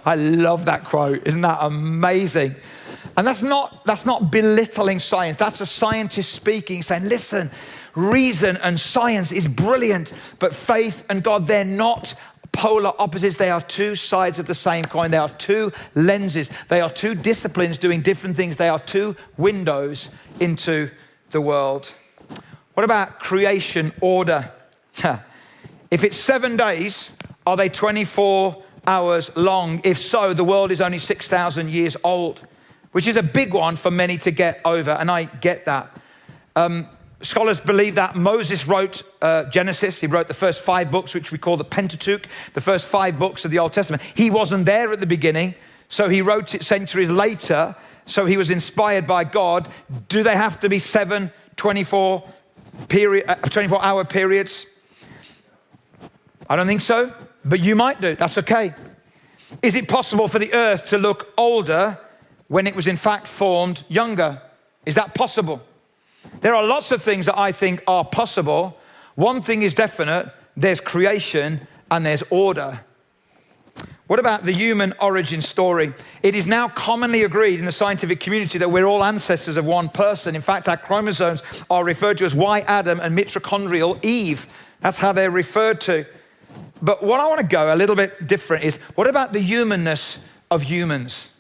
I 0.04 0.16
love 0.16 0.66
that 0.66 0.84
quote. 0.84 1.28
Isn't 1.28 1.42
that 1.42 1.60
amazing? 1.62 2.56
And 3.16 3.28
that's 3.28 3.44
not, 3.44 3.86
that's 3.86 4.06
not 4.06 4.32
belittling 4.32 5.00
science. 5.00 5.38
That's 5.38 5.62
a 5.62 5.66
scientist 5.66 6.34
speaking, 6.34 6.82
saying, 6.82 7.04
listen, 7.08 7.52
reason 7.96 8.58
and 8.58 8.80
science 8.80 9.32
is 9.32 9.48
brilliant, 9.48 10.12
but 10.40 10.56
faith 10.56 11.06
and 11.08 11.24
God, 11.24 11.46
they're 11.46 11.64
not 11.64 12.16
polar 12.56 12.94
opposites. 12.98 13.36
They 13.36 13.52
are 13.52 13.62
two 13.62 13.96
sides 13.96 14.40
of 14.40 14.48
the 14.48 14.56
same 14.56 14.86
coin. 14.86 15.12
They 15.12 15.18
are 15.18 15.30
two 15.30 15.74
lenses. 15.94 16.50
They 16.70 16.82
are 16.82 16.90
two 16.90 17.14
disciplines 17.14 17.78
doing 17.78 18.02
different 18.02 18.36
things. 18.36 18.58
They 18.58 18.70
are 18.70 18.80
two 18.80 19.16
windows 19.38 20.10
into 20.40 20.90
the 21.32 21.42
world. 21.42 21.94
What 22.74 22.84
about 22.84 23.20
creation 23.20 23.92
order? 24.02 24.52
if 25.92 26.04
it's 26.04 26.18
seven 26.18 26.58
days, 26.58 27.14
are 27.46 27.58
they 27.58 27.70
24 27.70 28.64
hours 28.88 29.36
long? 29.36 29.82
If 29.84 29.98
so, 29.98 30.34
the 30.34 30.44
world 30.44 30.72
is 30.72 30.82
only 30.82 31.00
6,000 31.00 31.70
years 31.70 31.98
old, 32.04 32.42
which 32.92 33.08
is 33.08 33.16
a 33.16 33.24
big 33.24 33.54
one 33.54 33.76
for 33.76 33.92
many 33.92 34.18
to 34.20 34.32
get 34.32 34.62
over, 34.66 34.92
and 34.92 35.12
I 35.12 35.26
get 35.26 35.66
that. 35.66 35.92
Um, 36.56 36.88
Scholars 37.22 37.60
believe 37.60 37.96
that 37.96 38.16
Moses 38.16 38.68
wrote 38.68 39.02
uh, 39.22 39.46
Genesis. 39.46 40.02
He 40.02 40.08
wrote 40.08 40.28
the 40.28 40.34
first 40.34 40.62
five 40.62 40.92
books, 40.92 41.14
which 41.14 41.32
we 41.32 41.38
call 41.38 41.58
the 41.58 41.64
Pentateuch, 41.64 42.28
the 42.54 42.62
first 42.62 42.86
five 42.86 43.18
books 43.18 43.46
of 43.46 43.52
the 43.52 43.60
Old 43.60 43.74
Testament. 43.74 44.04
He 44.16 44.30
wasn't 44.30 44.66
there 44.66 44.92
at 44.92 45.00
the 45.00 45.06
beginning, 45.06 45.56
so 45.88 46.10
he 46.10 46.22
wrote 46.22 46.54
it 46.54 46.64
centuries 46.64 47.10
later. 47.10 47.76
So 48.06 48.26
he 48.26 48.38
was 48.38 48.52
inspired 48.52 49.08
by 49.08 49.24
God. 49.24 49.70
Do 50.10 50.24
they 50.24 50.36
have 50.36 50.60
to 50.60 50.70
be 50.70 50.78
seven 50.78 51.32
24, 51.56 52.24
period, 52.90 53.26
uh, 53.28 53.36
24 53.36 53.84
hour 53.84 54.04
periods? 54.04 54.66
I 56.50 56.56
don't 56.56 56.68
think 56.68 56.82
so, 56.82 57.14
but 57.44 57.62
you 57.62 57.76
might 57.76 58.02
do. 58.02 58.16
That's 58.16 58.38
okay. 58.40 58.74
Is 59.62 59.76
it 59.76 59.88
possible 59.88 60.28
for 60.28 60.38
the 60.38 60.54
earth 60.54 60.88
to 60.88 60.98
look 60.98 61.34
older 61.38 61.98
when 62.48 62.68
it 62.68 62.76
was 62.76 62.88
in 62.88 62.98
fact 62.98 63.28
formed 63.28 63.84
younger? 63.88 64.42
Is 64.86 64.96
that 64.96 65.16
possible? 65.16 65.64
There 66.42 66.56
are 66.56 66.64
lots 66.64 66.92
of 66.92 67.02
things 67.02 67.26
that 67.26 67.38
I 67.38 67.52
think 67.52 67.84
are 67.88 68.06
possible. 68.06 68.78
One 69.16 69.42
thing 69.42 69.62
is 69.64 69.74
definite 69.74 70.32
there's 70.58 70.80
creation 70.80 71.68
and 71.92 72.06
there's 72.06 72.24
order. 72.30 72.82
What 74.08 74.20
about 74.20 74.44
the 74.44 74.52
human 74.52 74.94
origin 75.02 75.42
story? 75.42 75.94
It 76.22 76.36
is 76.36 76.46
now 76.46 76.70
commonly 76.70 77.24
agreed 77.24 77.60
in 77.60 77.66
the 77.66 77.72
scientific 77.72 78.20
community 78.20 78.60
that 78.60 78.70
we're 78.70 78.86
all 78.86 79.04
ancestors 79.04 79.58
of 79.58 79.66
one 79.66 79.90
person. 79.90 80.36
In 80.36 80.42
fact, 80.42 80.70
our 80.70 80.78
chromosomes 80.78 81.42
are 81.72 81.84
referred 81.84 82.20
to 82.20 82.26
as 82.26 82.36
Y 82.36 82.60
Adam 82.68 83.00
and 83.00 83.18
mitochondrial 83.18 84.04
Eve. 84.06 84.48
That's 84.82 85.00
how 85.00 85.12
they're 85.12 85.32
referred 85.32 85.82
to. 85.82 86.06
But 86.82 87.04
what 87.04 87.20
I 87.20 87.28
want 87.28 87.40
to 87.42 87.48
go 87.48 87.74
a 87.74 87.76
little 87.76 87.96
bit 87.96 88.28
different 88.28 88.64
is 88.64 88.78
what 88.94 89.08
about 89.08 89.34
the 89.34 89.40
humanness 89.40 90.20
of 90.52 90.62
humans? 90.62 91.32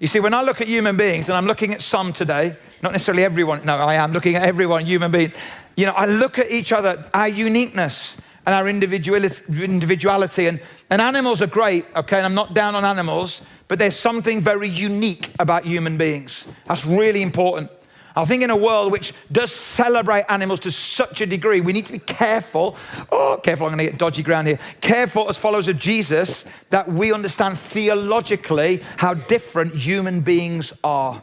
You 0.00 0.08
see, 0.08 0.18
when 0.18 0.34
I 0.34 0.42
look 0.42 0.60
at 0.60 0.66
human 0.66 0.96
beings, 0.96 1.28
and 1.28 1.36
I'm 1.36 1.46
looking 1.46 1.72
at 1.72 1.80
some 1.80 2.12
today, 2.12 2.56
not 2.82 2.92
necessarily 2.92 3.24
everyone, 3.24 3.64
no, 3.64 3.76
I 3.76 3.94
am 3.94 4.12
looking 4.12 4.36
at 4.36 4.42
everyone, 4.42 4.86
human 4.86 5.10
beings. 5.10 5.34
You 5.76 5.86
know, 5.86 5.92
I 5.92 6.06
look 6.06 6.38
at 6.38 6.50
each 6.50 6.72
other, 6.72 7.08
our 7.12 7.28
uniqueness 7.28 8.16
and 8.46 8.54
our 8.54 8.68
individuality. 8.68 10.46
And, 10.46 10.60
and 10.88 11.02
animals 11.02 11.42
are 11.42 11.46
great, 11.46 11.84
okay? 11.94 12.16
And 12.16 12.26
I'm 12.26 12.34
not 12.34 12.54
down 12.54 12.74
on 12.74 12.84
animals, 12.84 13.42
but 13.68 13.78
there's 13.78 13.96
something 13.96 14.40
very 14.40 14.68
unique 14.68 15.30
about 15.38 15.64
human 15.64 15.98
beings. 15.98 16.46
That's 16.66 16.86
really 16.86 17.22
important. 17.22 17.70
I 18.16 18.24
think 18.24 18.42
in 18.42 18.50
a 18.50 18.56
world 18.56 18.90
which 18.90 19.14
does 19.30 19.52
celebrate 19.52 20.24
animals 20.28 20.60
to 20.60 20.70
such 20.70 21.20
a 21.20 21.26
degree, 21.26 21.60
we 21.60 21.72
need 21.72 21.86
to 21.86 21.92
be 21.92 22.00
careful. 22.00 22.76
Oh, 23.12 23.38
careful, 23.42 23.66
I'm 23.66 23.74
going 23.74 23.86
to 23.86 23.90
get 23.92 23.98
dodgy 23.98 24.22
ground 24.22 24.48
here. 24.48 24.58
Careful 24.80 25.28
as 25.28 25.38
followers 25.38 25.68
of 25.68 25.78
Jesus 25.78 26.44
that 26.70 26.88
we 26.88 27.12
understand 27.12 27.58
theologically 27.58 28.82
how 28.96 29.14
different 29.14 29.74
human 29.74 30.22
beings 30.22 30.72
are. 30.82 31.22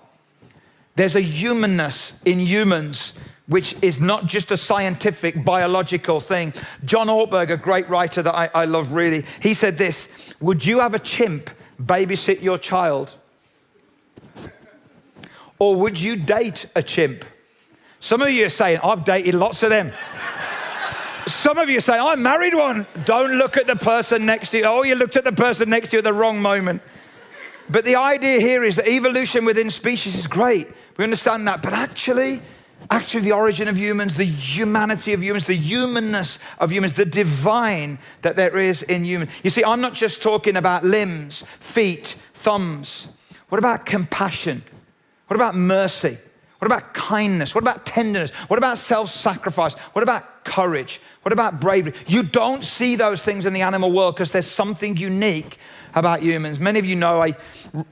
There's 0.97 1.15
a 1.15 1.21
humanness 1.21 2.15
in 2.25 2.39
humans 2.39 3.13
which 3.45 3.75
is 3.83 3.99
not 3.99 4.25
just 4.25 4.51
a 4.51 4.57
scientific, 4.57 5.45
biological 5.45 6.19
thing. 6.19 6.53
John 6.85 7.05
Ortberg, 7.05 7.51
a 7.51 7.55
great 7.55 7.87
writer 7.87 8.23
that 8.23 8.33
I, 8.33 8.49
I 8.53 8.65
love 8.65 8.93
really, 8.93 9.23
he 9.39 9.53
said 9.53 9.77
this 9.77 10.09
Would 10.41 10.65
you 10.65 10.79
have 10.79 10.95
a 10.95 10.99
chimp 10.99 11.51
babysit 11.79 12.41
your 12.41 12.57
child? 12.57 13.13
Or 15.59 15.75
would 15.75 16.01
you 16.01 16.15
date 16.15 16.65
a 16.75 16.81
chimp? 16.81 17.25
Some 17.99 18.23
of 18.23 18.31
you 18.31 18.47
are 18.47 18.49
saying, 18.49 18.79
I've 18.83 19.03
dated 19.03 19.35
lots 19.35 19.61
of 19.61 19.69
them. 19.69 19.91
Some 21.27 21.59
of 21.59 21.69
you 21.69 21.79
say, 21.79 21.99
I 21.99 22.15
married 22.15 22.55
one. 22.55 22.87
Don't 23.05 23.33
look 23.33 23.55
at 23.55 23.67
the 23.67 23.75
person 23.75 24.25
next 24.25 24.49
to 24.49 24.57
you. 24.57 24.63
Oh, 24.65 24.81
you 24.81 24.95
looked 24.95 25.15
at 25.15 25.25
the 25.25 25.31
person 25.31 25.69
next 25.69 25.91
to 25.91 25.97
you 25.97 25.99
at 25.99 26.05
the 26.05 26.13
wrong 26.13 26.41
moment. 26.41 26.81
But 27.69 27.85
the 27.85 27.97
idea 27.97 28.39
here 28.39 28.63
is 28.63 28.77
that 28.77 28.87
evolution 28.87 29.45
within 29.45 29.69
species 29.69 30.15
is 30.15 30.25
great. 30.25 30.67
We 30.97 31.03
understand 31.03 31.47
that. 31.47 31.61
But 31.61 31.73
actually, 31.73 32.41
actually, 32.89 33.21
the 33.21 33.31
origin 33.33 33.67
of 33.67 33.77
humans, 33.77 34.15
the 34.15 34.25
humanity 34.25 35.13
of 35.13 35.23
humans, 35.23 35.45
the 35.45 35.55
humanness 35.55 36.39
of 36.59 36.71
humans, 36.71 36.93
the 36.93 37.05
divine 37.05 37.99
that 38.23 38.35
there 38.35 38.57
is 38.57 38.83
in 38.83 39.05
humans. 39.05 39.31
You 39.43 39.49
see, 39.49 39.63
I'm 39.63 39.81
not 39.81 39.93
just 39.93 40.21
talking 40.21 40.57
about 40.57 40.83
limbs, 40.83 41.43
feet, 41.59 42.15
thumbs. 42.33 43.07
What 43.49 43.59
about 43.59 43.85
compassion? 43.85 44.63
What 45.27 45.35
about 45.35 45.55
mercy? 45.55 46.17
What 46.59 46.65
about 46.65 46.93
kindness? 46.93 47.53
What 47.53 47.63
about 47.63 47.85
tenderness? 47.85 48.31
What 48.47 48.57
about 48.57 48.79
self 48.79 49.09
sacrifice? 49.11 49.75
What 49.93 50.01
about 50.01 50.43
courage? 50.43 50.99
What 51.21 51.31
about 51.31 51.59
bravery? 51.59 51.93
You 52.07 52.23
don't 52.23 52.63
see 52.63 52.95
those 52.95 53.21
things 53.21 53.45
in 53.45 53.53
the 53.53 53.61
animal 53.61 53.91
world 53.91 54.15
because 54.15 54.31
there's 54.31 54.49
something 54.49 54.97
unique 54.97 55.59
about 55.97 56.21
humans. 56.21 56.59
Many 56.59 56.79
of 56.79 56.85
you 56.85 56.95
know 56.95 57.21
I 57.21 57.33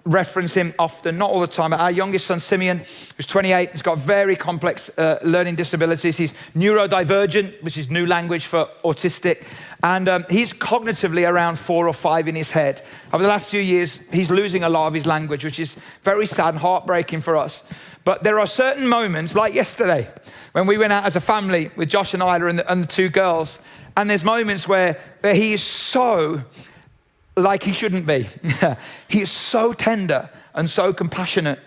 reference 0.05 0.53
him 0.53 0.73
often, 0.77 1.17
not 1.17 1.31
all 1.31 1.39
the 1.39 1.47
time. 1.47 1.71
but 1.71 1.79
Our 1.79 1.91
youngest 1.91 2.27
son, 2.27 2.39
Simeon, 2.39 2.81
who's 3.17 3.25
28, 3.25 3.71
has 3.71 3.81
got 3.81 3.97
very 3.97 4.35
complex 4.35 4.89
uh, 4.97 5.19
learning 5.23 5.55
disabilities. 5.55 6.17
He's 6.17 6.33
neurodivergent, 6.55 7.63
which 7.63 7.77
is 7.77 7.89
new 7.89 8.05
language 8.05 8.45
for 8.45 8.69
autistic. 8.83 9.45
And 9.83 10.07
um, 10.07 10.25
he's 10.29 10.53
cognitively 10.53 11.27
around 11.27 11.59
four 11.59 11.87
or 11.87 11.93
five 11.93 12.27
in 12.27 12.35
his 12.35 12.51
head. 12.51 12.81
Over 13.11 13.23
the 13.23 13.29
last 13.29 13.49
few 13.49 13.61
years, 13.61 13.99
he's 14.11 14.31
losing 14.31 14.63
a 14.63 14.69
lot 14.69 14.87
of 14.87 14.93
his 14.93 15.05
language, 15.05 15.43
which 15.43 15.59
is 15.59 15.77
very 16.03 16.27
sad 16.27 16.49
and 16.49 16.59
heartbreaking 16.59 17.21
for 17.21 17.35
us. 17.35 17.63
But 18.03 18.21
there 18.21 18.39
are 18.39 18.47
certain 18.47 18.87
moments, 18.87 19.33
like 19.33 19.55
yesterday, 19.55 20.07
when 20.51 20.67
we 20.67 20.77
went 20.77 20.93
out 20.93 21.05
as 21.05 21.15
a 21.15 21.21
family 21.21 21.71
with 21.75 21.89
Josh 21.89 22.13
and 22.13 22.21
Ida 22.21 22.45
and 22.45 22.59
the, 22.59 22.71
and 22.71 22.83
the 22.83 22.87
two 22.87 23.09
girls, 23.09 23.59
and 23.97 24.09
there's 24.09 24.23
moments 24.23 24.67
where, 24.67 24.99
where 25.21 25.33
he 25.33 25.53
is 25.53 25.63
so 25.63 26.43
like 27.35 27.63
he 27.63 27.71
shouldn't 27.71 28.07
be. 28.07 28.27
he 29.07 29.21
is 29.21 29.31
so 29.31 29.73
tender 29.73 30.29
and 30.53 30.69
so 30.69 30.93
compassionate. 30.93 31.59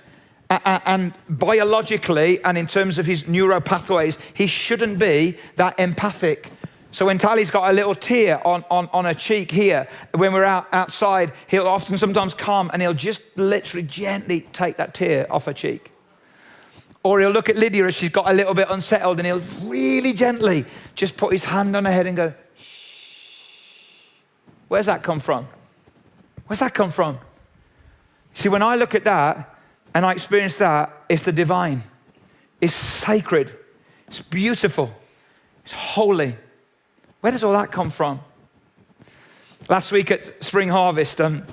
And 0.51 1.13
biologically, 1.29 2.43
and 2.43 2.57
in 2.57 2.67
terms 2.67 2.99
of 2.99 3.05
his 3.05 3.29
neuro 3.29 3.61
pathways, 3.61 4.17
he 4.33 4.47
shouldn't 4.47 4.99
be 4.99 5.37
that 5.57 5.79
empathic. 5.79 6.51
So 6.91 7.05
when 7.05 7.19
Tally's 7.19 7.51
got 7.51 7.69
a 7.69 7.73
little 7.75 7.95
tear 7.95 8.45
on, 8.47 8.65
on, 8.71 8.89
on 8.95 9.05
her 9.05 9.13
cheek 9.13 9.51
here, 9.51 9.87
when 10.15 10.33
we're 10.33 10.45
out 10.45 10.67
outside, 10.73 11.33
he'll 11.49 11.69
often 11.69 11.99
sometimes 11.99 12.33
come 12.33 12.71
and 12.73 12.81
he'll 12.81 12.95
just 12.95 13.21
literally 13.37 13.87
gently 13.87 14.41
take 14.53 14.77
that 14.77 14.95
tear 14.95 15.31
off 15.31 15.45
her 15.45 15.53
cheek. 15.53 15.93
Or 17.03 17.21
he'll 17.21 17.31
look 17.31 17.51
at 17.51 17.57
Lydia 17.57 17.87
as 17.87 17.95
she's 17.95 18.11
got 18.11 18.29
a 18.29 18.33
little 18.33 18.55
bit 18.55 18.69
unsettled 18.71 19.19
and 19.21 19.27
he'll 19.27 19.43
really 19.69 20.15
gently 20.15 20.65
just 20.95 21.19
put 21.19 21.33
his 21.33 21.45
hand 21.45 21.77
on 21.77 21.85
her 21.85 21.93
head 21.93 22.07
and 22.07 22.17
go, 22.17 22.33
shh. 22.57 24.07
Where's 24.69 24.87
that 24.87 25.03
come 25.03 25.21
from? 25.21 25.47
Where's 26.49 26.61
that 26.61 26.75
come 26.75 26.91
from? 26.91 27.19
See, 28.33 28.49
when 28.49 28.63
I 28.63 28.75
look 28.77 28.95
at 28.95 29.05
that 29.05 29.55
and 29.95 30.05
I 30.05 30.13
experience 30.13 30.57
that, 30.57 30.93
it's 31.09 31.23
the 31.23 31.33
divine. 31.33 31.83
It's 32.61 32.75
sacred. 32.75 33.55
It's 34.07 34.23
beautiful. 34.23 34.91
It's 35.63 35.73
holy. 35.73 36.35
Where 37.21 37.33
does 37.33 37.45
all 37.45 37.53
that 37.53 37.71
come 37.71 37.91
from? 37.91 38.21
Last 39.69 39.93
week 39.93 40.11
at 40.11 40.43
Spring 40.43 40.71
Harvest, 40.71 41.21
um, 41.21 41.45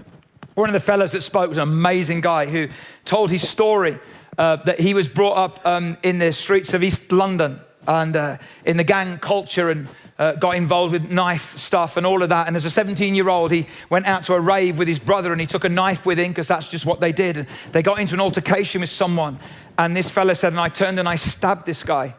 one 0.53 0.69
of 0.69 0.73
the 0.73 0.79
fellows 0.79 1.11
that 1.11 1.21
spoke 1.21 1.49
was 1.49 1.57
an 1.57 1.63
amazing 1.63 2.21
guy 2.21 2.45
who 2.45 2.69
told 3.03 3.29
his 3.29 3.47
story 3.47 3.99
uh, 4.37 4.55
that 4.57 4.79
he 4.79 4.93
was 4.93 5.09
brought 5.09 5.35
up 5.35 5.65
um, 5.65 5.97
in 6.03 6.19
the 6.19 6.31
streets 6.31 6.73
of 6.73 6.81
East 6.81 7.11
London 7.11 7.59
and 7.85 8.15
uh, 8.15 8.37
in 8.63 8.77
the 8.77 8.83
gang 8.85 9.17
culture 9.17 9.69
and 9.69 9.89
uh, 10.17 10.33
got 10.33 10.55
involved 10.55 10.93
with 10.93 11.11
knife 11.11 11.57
stuff 11.57 11.97
and 11.97 12.05
all 12.05 12.23
of 12.23 12.29
that. 12.29 12.47
And 12.47 12.55
as 12.55 12.65
a 12.65 12.69
17 12.69 13.15
year 13.15 13.29
old, 13.29 13.51
he 13.51 13.67
went 13.89 14.05
out 14.05 14.23
to 14.25 14.33
a 14.33 14.39
rave 14.39 14.77
with 14.77 14.87
his 14.87 14.99
brother 14.99 15.31
and 15.31 15.41
he 15.41 15.47
took 15.47 15.63
a 15.63 15.69
knife 15.69 16.05
with 16.05 16.17
him 16.19 16.31
because 16.31 16.47
that's 16.47 16.67
just 16.67 16.85
what 16.85 17.01
they 17.01 17.11
did. 17.11 17.37
And 17.37 17.47
they 17.71 17.81
got 17.81 17.99
into 17.99 18.13
an 18.13 18.21
altercation 18.21 18.81
with 18.81 18.89
someone. 18.89 19.39
And 19.77 19.95
this 19.95 20.09
fella 20.09 20.35
said, 20.35 20.53
and 20.53 20.59
I 20.59 20.69
turned 20.69 20.99
and 20.99 21.09
I 21.09 21.15
stabbed 21.15 21.65
this 21.65 21.83
guy. 21.83 22.15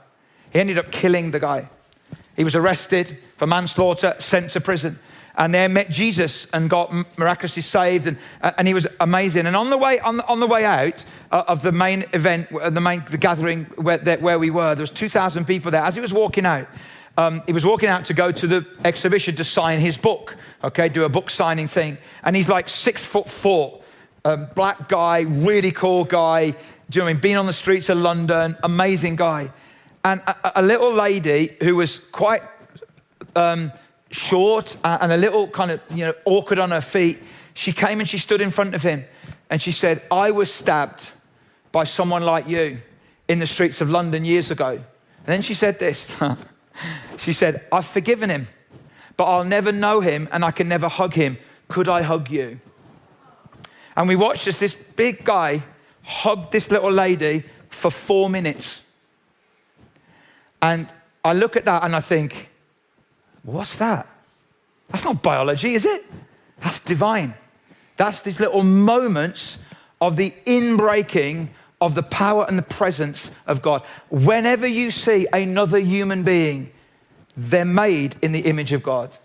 He 0.52 0.60
ended 0.60 0.78
up 0.78 0.90
killing 0.90 1.30
the 1.30 1.40
guy. 1.40 1.70
He 2.36 2.44
was 2.44 2.54
arrested 2.54 3.16
for 3.36 3.46
manslaughter, 3.46 4.14
sent 4.18 4.50
to 4.50 4.60
prison. 4.60 4.98
and 5.38 5.54
there 5.54 5.68
met 5.68 5.90
Jesus 5.90 6.46
and 6.52 6.70
got 6.70 6.92
miraculously 7.18 7.62
saved, 7.62 8.06
and, 8.06 8.16
uh, 8.42 8.52
and 8.58 8.66
he 8.66 8.74
was 8.74 8.86
amazing. 9.00 9.46
And 9.46 9.56
on 9.56 9.70
the 9.70 9.76
way, 9.76 10.00
on 10.00 10.18
the, 10.18 10.26
on 10.26 10.40
the 10.40 10.46
way 10.46 10.64
out 10.64 11.04
uh, 11.30 11.44
of 11.48 11.62
the 11.62 11.72
main 11.72 12.04
event, 12.12 12.52
uh, 12.52 12.70
the 12.70 12.80
main 12.80 13.02
the 13.10 13.18
gathering 13.18 13.64
where, 13.76 13.98
where 13.98 14.38
we 14.38 14.50
were, 14.50 14.74
there 14.74 14.82
was 14.82 14.90
2,000 14.90 15.46
people 15.46 15.70
there. 15.70 15.82
As 15.82 15.94
he 15.94 16.00
was 16.00 16.12
walking 16.12 16.46
out, 16.46 16.66
um, 17.18 17.42
he 17.46 17.52
was 17.52 17.64
walking 17.64 17.88
out 17.88 18.04
to 18.06 18.14
go 18.14 18.30
to 18.30 18.46
the 18.46 18.66
exhibition 18.84 19.36
to 19.36 19.44
sign 19.44 19.80
his 19.80 19.96
book, 19.96 20.36
okay, 20.62 20.88
do 20.88 21.04
a 21.04 21.08
book 21.08 21.30
signing 21.30 21.68
thing. 21.68 21.98
And 22.22 22.36
he's 22.36 22.48
like 22.48 22.68
six 22.68 23.04
foot 23.04 23.28
four, 23.28 23.82
um, 24.24 24.48
black 24.54 24.88
guy, 24.88 25.20
really 25.20 25.70
cool 25.70 26.04
guy, 26.04 26.54
do 26.88 26.98
you 26.98 27.04
know 27.04 27.10
I 27.10 27.12
mean? 27.14 27.20
Been 27.20 27.36
on 27.36 27.46
the 27.46 27.52
streets 27.52 27.88
of 27.88 27.98
London, 27.98 28.56
amazing 28.62 29.16
guy. 29.16 29.50
And 30.04 30.20
a, 30.20 30.60
a 30.60 30.62
little 30.62 30.92
lady 30.92 31.56
who 31.62 31.74
was 31.76 31.98
quite 31.98 32.42
um, 33.34 33.72
short 34.10 34.76
and 34.84 35.10
a 35.10 35.16
little 35.16 35.48
kind 35.48 35.72
of, 35.72 35.80
you 35.90 36.04
know, 36.04 36.14
awkward 36.24 36.60
on 36.60 36.70
her 36.70 36.80
feet, 36.80 37.18
she 37.54 37.72
came 37.72 37.98
and 37.98 38.08
she 38.08 38.18
stood 38.18 38.40
in 38.40 38.50
front 38.50 38.74
of 38.74 38.82
him 38.82 39.04
and 39.50 39.60
she 39.60 39.72
said, 39.72 40.02
I 40.10 40.30
was 40.30 40.52
stabbed 40.52 41.10
by 41.72 41.84
someone 41.84 42.22
like 42.22 42.46
you 42.46 42.78
in 43.26 43.40
the 43.40 43.46
streets 43.46 43.80
of 43.80 43.90
London 43.90 44.24
years 44.24 44.50
ago. 44.50 44.70
And 44.70 45.26
then 45.26 45.42
she 45.42 45.54
said 45.54 45.80
this 45.80 46.14
She 47.16 47.32
said, 47.32 47.66
I've 47.72 47.86
forgiven 47.86 48.30
him, 48.30 48.48
but 49.16 49.24
I'll 49.24 49.44
never 49.44 49.72
know 49.72 50.00
him 50.00 50.28
and 50.32 50.44
I 50.44 50.50
can 50.50 50.68
never 50.68 50.88
hug 50.88 51.14
him. 51.14 51.38
Could 51.68 51.88
I 51.88 52.02
hug 52.02 52.30
you? 52.30 52.58
And 53.96 54.08
we 54.08 54.16
watched 54.16 54.46
as 54.46 54.58
this 54.58 54.74
big 54.74 55.24
guy 55.24 55.62
hugged 56.02 56.52
this 56.52 56.70
little 56.70 56.92
lady 56.92 57.44
for 57.70 57.90
four 57.90 58.28
minutes. 58.28 58.82
And 60.60 60.88
I 61.24 61.32
look 61.32 61.56
at 61.56 61.64
that 61.64 61.82
and 61.82 61.96
I 61.96 62.00
think, 62.00 62.50
what's 63.42 63.76
that? 63.78 64.06
That's 64.88 65.04
not 65.04 65.22
biology, 65.22 65.74
is 65.74 65.84
it? 65.84 66.04
That's 66.62 66.80
divine. 66.80 67.34
That's 67.96 68.20
these 68.20 68.38
little 68.38 68.62
moments 68.62 69.58
of 70.00 70.16
the 70.16 70.32
inbreaking 70.46 71.48
of 71.80 71.94
the 71.94 72.02
power 72.02 72.46
and 72.48 72.56
the 72.56 72.62
presence 72.62 73.30
of 73.46 73.62
God. 73.62 73.82
Whenever 74.10 74.66
you 74.66 74.90
see 74.90 75.26
another 75.32 75.78
human 75.78 76.22
being, 76.22 76.70
they're 77.36 77.64
made 77.64 78.16
in 78.22 78.32
the 78.32 78.40
image 78.40 78.72
of 78.72 78.82
God. 78.82 79.16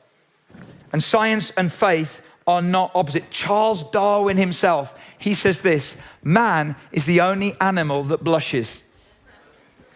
And 0.91 1.01
science 1.01 1.51
and 1.51 1.71
faith 1.71 2.21
are 2.45 2.61
not 2.61 2.91
opposite. 2.93 3.29
Charles 3.31 3.89
Darwin 3.91 4.37
himself, 4.37 4.97
he 5.17 5.33
says 5.33 5.61
this 5.61 5.95
man 6.23 6.75
is 6.91 7.05
the 7.05 7.21
only 7.21 7.53
animal 7.61 8.03
that 8.03 8.23
blushes. 8.23 8.83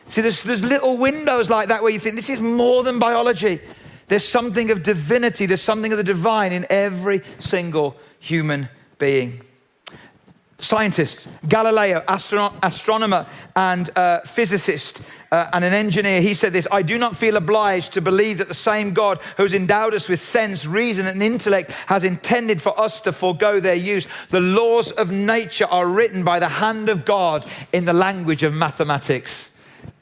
See, 0.07 0.21
there's, 0.21 0.43
there's 0.43 0.63
little 0.63 0.97
windows 0.97 1.49
like 1.49 1.69
that 1.69 1.81
where 1.81 1.91
you 1.91 1.99
think 1.99 2.15
this 2.15 2.29
is 2.29 2.39
more 2.39 2.83
than 2.83 2.99
biology. 2.99 3.59
There's 4.07 4.27
something 4.27 4.69
of 4.69 4.83
divinity, 4.83 5.47
there's 5.47 5.61
something 5.63 5.91
of 5.91 5.97
the 5.97 6.03
divine 6.03 6.53
in 6.53 6.65
every 6.69 7.21
single 7.39 7.97
human 8.19 8.69
being. 8.99 9.41
Scientists, 10.57 11.27
Galileo, 11.49 11.99
astrono- 12.07 12.53
astronomer 12.63 13.25
and 13.57 13.89
uh, 13.97 14.21
physicist, 14.21 15.01
uh, 15.31 15.49
and 15.51 15.65
an 15.65 15.73
engineer, 15.73 16.21
he 16.21 16.33
said 16.33 16.53
this 16.53 16.67
I 16.71 16.81
do 16.81 16.97
not 16.97 17.15
feel 17.15 17.35
obliged 17.35 17.91
to 17.93 18.01
believe 18.01 18.37
that 18.37 18.47
the 18.47 18.53
same 18.53 18.93
God 18.93 19.19
who's 19.35 19.53
endowed 19.53 19.93
us 19.93 20.07
with 20.07 20.19
sense, 20.19 20.65
reason, 20.65 21.07
and 21.07 21.21
intellect 21.21 21.71
has 21.87 22.05
intended 22.05 22.61
for 22.61 22.79
us 22.79 23.01
to 23.01 23.11
forego 23.11 23.59
their 23.59 23.75
use. 23.75 24.07
The 24.29 24.39
laws 24.39 24.91
of 24.93 25.11
nature 25.11 25.65
are 25.65 25.87
written 25.87 26.23
by 26.23 26.39
the 26.39 26.47
hand 26.47 26.87
of 26.87 27.03
God 27.03 27.45
in 27.73 27.83
the 27.83 27.93
language 27.93 28.43
of 28.43 28.53
mathematics. 28.53 29.51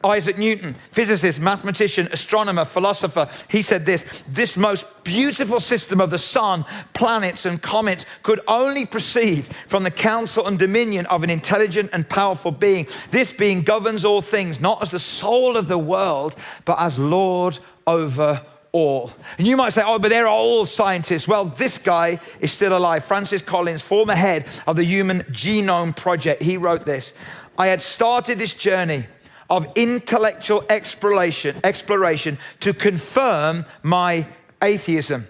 Isaac 0.04 0.38
Newton, 0.38 0.76
physicist, 0.92 1.40
mathematician, 1.40 2.08
astronomer, 2.12 2.66
philosopher, 2.66 3.30
he 3.50 3.62
said 3.62 3.86
this 3.86 4.06
this 4.28 4.58
most 4.58 4.86
beautiful 5.04 5.60
system 5.60 6.00
of 6.02 6.12
the 6.12 6.20
sun, 6.20 6.66
planets, 6.94 7.46
and 7.46 7.62
comets 7.62 8.06
could 8.22 8.40
only 8.48 8.86
proceed 8.86 9.48
from 9.68 9.84
the 9.84 9.92
counsel 9.92 10.48
and 10.48 10.60
dominion 10.60 11.06
of 11.08 11.24
an 11.24 11.30
intelligent 11.30 11.90
and 11.94 12.08
powerful 12.08 12.52
being. 12.52 12.88
This 13.12 13.32
being 13.34 13.64
governs 13.64 14.06
all 14.06 14.22
things, 14.22 14.60
not 14.60 14.82
as 14.82 14.92
the 14.92 15.00
soul 15.00 15.58
of 15.58 15.68
the 15.68 15.78
world, 15.78 16.36
but 16.66 16.80
as 16.80 16.98
Lord 17.00 17.60
over 17.88 18.42
all. 18.72 19.12
And 19.38 19.48
you 19.48 19.56
might 19.56 19.72
say, 19.72 19.84
oh, 19.86 20.00
but 20.00 20.10
they're 20.10 20.28
all 20.28 20.66
scientists. 20.66 21.28
Well, 21.28 21.46
this 21.46 21.78
guy 21.78 22.20
is 22.42 22.52
still 22.52 22.76
alive. 22.76 23.06
Francis 23.06 23.42
Collins, 23.42 23.82
former 23.82 24.16
head 24.16 24.46
of 24.68 24.76
the 24.76 24.84
Human 24.84 25.20
Genome 25.32 25.96
Project, 25.96 26.42
he 26.42 26.58
wrote 26.58 26.86
this 26.86 27.14
I 27.58 27.68
had 27.68 27.82
started 27.82 28.40
this 28.40 28.54
journey 28.54 29.06
of 29.54 29.72
intellectual 29.76 30.66
exploration, 30.68 31.56
exploration 31.64 32.40
to 32.60 32.74
confirm 32.74 33.64
my 33.84 34.26
atheism. 34.64 35.28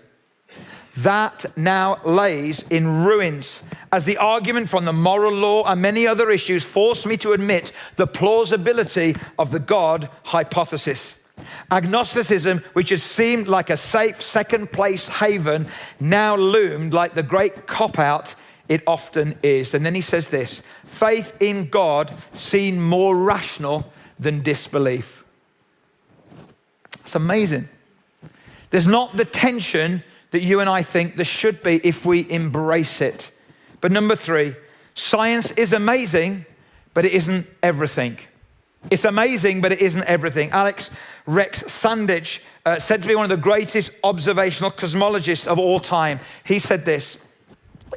That 0.95 1.45
now 1.57 1.99
lays 2.05 2.63
in 2.69 3.03
ruins 3.03 3.63
as 3.91 4.05
the 4.05 4.17
argument 4.17 4.69
from 4.69 4.85
the 4.85 4.93
moral 4.93 5.33
law 5.33 5.65
and 5.65 5.81
many 5.81 6.07
other 6.07 6.29
issues 6.29 6.63
forced 6.63 7.05
me 7.05 7.17
to 7.17 7.33
admit 7.33 7.73
the 7.97 8.07
plausibility 8.07 9.17
of 9.37 9.51
the 9.51 9.59
God 9.59 10.09
hypothesis. 10.23 11.19
Agnosticism, 11.69 12.63
which 12.71 12.91
had 12.91 13.01
seemed 13.01 13.49
like 13.49 13.69
a 13.69 13.75
safe 13.75 14.21
second 14.21 14.71
place 14.71 15.09
haven, 15.09 15.67
now 15.99 16.37
loomed 16.37 16.93
like 16.93 17.13
the 17.13 17.23
great 17.23 17.67
cop 17.67 17.99
out 17.99 18.35
it 18.69 18.83
often 18.87 19.37
is. 19.43 19.73
And 19.73 19.85
then 19.85 19.95
he 19.95 20.01
says 20.01 20.29
this 20.29 20.61
faith 20.85 21.35
in 21.41 21.67
God 21.67 22.13
seemed 22.31 22.79
more 22.79 23.17
rational 23.17 23.91
than 24.23 24.41
disbelief. 24.41 25.23
It's 27.01 27.15
amazing. 27.15 27.69
There's 28.69 28.87
not 28.87 29.15
the 29.15 29.25
tension 29.25 30.03
that 30.31 30.41
you 30.41 30.59
and 30.59 30.69
I 30.69 30.81
think 30.81 31.15
there 31.15 31.25
should 31.25 31.61
be 31.61 31.79
if 31.83 32.05
we 32.05 32.29
embrace 32.31 33.01
it. 33.01 33.31
But 33.81 33.91
number 33.91 34.15
three, 34.15 34.55
science 34.95 35.51
is 35.51 35.73
amazing, 35.73 36.45
but 36.93 37.05
it 37.05 37.11
isn't 37.11 37.45
everything. 37.61 38.17
It's 38.89 39.05
amazing, 39.05 39.61
but 39.61 39.71
it 39.71 39.81
isn't 39.81 40.03
everything. 40.05 40.49
Alex 40.51 40.89
Rex 41.25 41.63
Sandage 41.63 42.39
uh, 42.65 42.79
said 42.79 43.01
to 43.01 43.07
be 43.07 43.15
one 43.15 43.23
of 43.25 43.29
the 43.29 43.37
greatest 43.37 43.91
observational 44.03 44.71
cosmologists 44.71 45.47
of 45.47 45.59
all 45.59 45.79
time. 45.79 46.19
He 46.43 46.59
said 46.59 46.85
this 46.85 47.17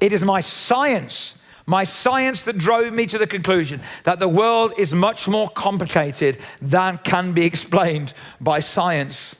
It 0.00 0.12
is 0.12 0.22
my 0.22 0.40
science 0.40 1.38
my 1.66 1.82
science 1.84 2.44
that 2.44 2.56
drove 2.56 2.92
me 2.92 3.06
to 3.06 3.18
the 3.18 3.26
conclusion 3.26 3.80
that 4.04 4.20
the 4.20 4.28
world 4.28 4.72
is 4.78 4.94
much 4.94 5.26
more 5.26 5.48
complicated 5.48 6.38
than 6.62 6.98
can 6.98 7.32
be 7.32 7.44
explained 7.44 8.14
by 8.40 8.60
science. 8.60 9.36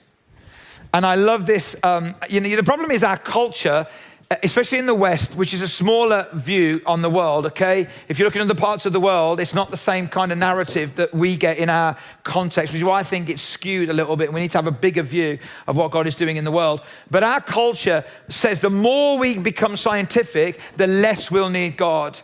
And 0.93 1.07
I 1.07 1.15
love 1.15 1.47
this. 1.47 1.77
Um, 1.83 2.15
you 2.29 2.41
know, 2.41 2.55
the 2.57 2.63
problem 2.63 2.91
is 2.91 3.05
our 3.05 3.19
culture 3.19 3.87
Uh, 4.29 4.35
especially 4.43 4.79
in 4.79 4.87
the 4.87 4.95
West, 4.95 5.37
which 5.37 5.55
is 5.55 5.63
a 5.63 5.69
smaller 5.69 6.27
view 6.33 6.83
on 6.85 7.01
the 7.01 7.09
world, 7.09 7.47
okay? 7.47 7.87
If 8.09 8.19
you're 8.19 8.27
looking 8.27 8.43
at 8.43 8.49
the 8.49 8.57
parts 8.57 8.85
of 8.85 8.93
the 8.93 8.99
world, 8.99 9.39
it's 9.39 9.55
not 9.55 9.71
the 9.71 9.77
same 9.77 10.09
kind 10.09 10.33
of 10.33 10.39
narrative 10.39 10.97
that 10.97 11.15
we 11.15 11.37
get 11.37 11.59
in 11.59 11.71
our 11.71 11.97
context, 12.25 12.73
which 12.73 12.81
is 12.81 12.85
why 12.85 12.99
I 12.99 13.05
think 13.05 13.31
it's 13.31 13.41
skewed 13.41 13.89
a 13.89 13.93
little 13.93 14.17
bit. 14.17 14.33
We 14.33 14.41
need 14.41 14.51
to 14.51 14.59
have 14.59 14.67
a 14.67 14.73
bigger 14.73 15.03
view 15.03 15.39
of 15.69 15.77
what 15.77 15.93
God 15.93 16.09
is 16.09 16.17
doing 16.17 16.39
in 16.39 16.45
the 16.45 16.51
world. 16.51 16.81
But 17.09 17.23
our 17.23 17.41
culture 17.41 18.05
says 18.29 18.59
the 18.59 18.69
more 18.69 19.17
we 19.17 19.39
become 19.39 19.77
scientific, 19.77 20.59
the 20.77 20.89
less 20.89 21.31
we'll 21.31 21.51
need 21.51 21.77
God. 21.77 22.19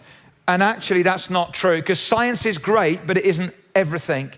And 0.48 0.60
actually, 0.60 1.04
that's 1.04 1.30
not 1.30 1.54
true 1.54 1.76
because 1.76 2.00
science 2.00 2.46
is 2.46 2.58
great, 2.58 3.06
but 3.06 3.16
it 3.16 3.24
isn't 3.24 3.54
everything. 3.76 4.32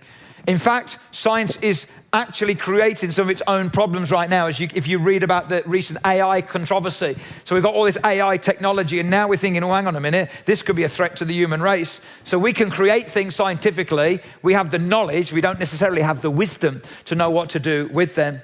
In 0.47 0.59
fact, 0.59 0.99
science 1.11 1.57
is 1.59 1.87
actually 2.13 2.55
creating 2.55 3.11
some 3.11 3.25
of 3.25 3.31
its 3.31 3.43
own 3.47 3.71
problems 3.71 4.11
right 4.11 4.31
now, 4.31 4.47
as 4.47 4.61
you, 4.61 4.69
if 4.75 4.87
you 4.87 4.99
read 4.99 5.23
about 5.23 5.49
the 5.49 5.63
recent 5.67 5.99
AI 6.05 6.43
controversy. 6.43 7.17
So 7.45 7.57
we've 7.57 7.65
got 7.65 7.75
all 7.75 7.85
this 7.85 7.99
AI 8.05 8.37
technology, 8.37 9.01
and 9.01 9.11
now 9.11 9.29
we're 9.29 9.37
thinking, 9.37 9.65
oh, 9.65 9.73
hang 9.73 9.87
on 9.87 9.97
a 9.97 10.01
minute, 10.01 10.31
this 10.45 10.63
could 10.63 10.77
be 10.77 10.85
a 10.85 10.89
threat 10.89 11.17
to 11.17 11.25
the 11.25 11.35
human 11.35 11.61
race. 11.61 12.01
So 12.23 12.39
we 12.39 12.53
can 12.53 12.71
create 12.71 13.11
things 13.11 13.35
scientifically, 13.35 14.21
we 14.43 14.53
have 14.53 14.71
the 14.71 14.79
knowledge, 14.79 15.33
we 15.33 15.41
don't 15.41 15.59
necessarily 15.59 16.03
have 16.03 16.23
the 16.23 16.31
wisdom 16.31 16.83
to 17.07 17.15
know 17.15 17.31
what 17.31 17.51
to 17.51 17.59
do 17.59 17.89
with 17.93 18.15
them. 18.15 18.41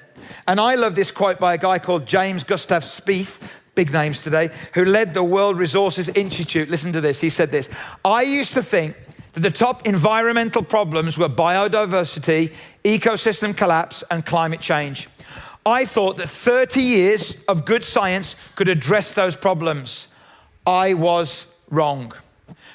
And 0.47 0.59
I 0.59 0.75
love 0.75 0.95
this 0.95 1.11
quote 1.11 1.39
by 1.39 1.53
a 1.53 1.57
guy 1.57 1.79
called 1.79 2.05
James 2.05 2.43
Gustave 2.43 2.85
Speth, 2.85 3.47
big 3.73 3.93
names 3.93 4.21
today, 4.21 4.49
who 4.73 4.83
led 4.83 5.13
the 5.13 5.23
World 5.23 5.57
Resources 5.57 6.09
Institute. 6.09 6.69
Listen 6.69 6.91
to 6.91 7.01
this. 7.01 7.21
He 7.21 7.29
said 7.29 7.51
this 7.51 7.69
I 8.03 8.23
used 8.23 8.53
to 8.55 8.63
think 8.63 8.97
that 9.33 9.39
the 9.41 9.51
top 9.51 9.87
environmental 9.87 10.63
problems 10.63 11.17
were 11.17 11.29
biodiversity, 11.29 12.53
ecosystem 12.83 13.55
collapse, 13.55 14.03
and 14.11 14.25
climate 14.25 14.61
change. 14.61 15.07
I 15.65 15.85
thought 15.85 16.17
that 16.17 16.29
30 16.29 16.81
years 16.81 17.37
of 17.47 17.65
good 17.65 17.83
science 17.83 18.35
could 18.55 18.67
address 18.67 19.13
those 19.13 19.35
problems. 19.35 20.07
I 20.65 20.95
was 20.95 21.45
wrong. 21.69 22.13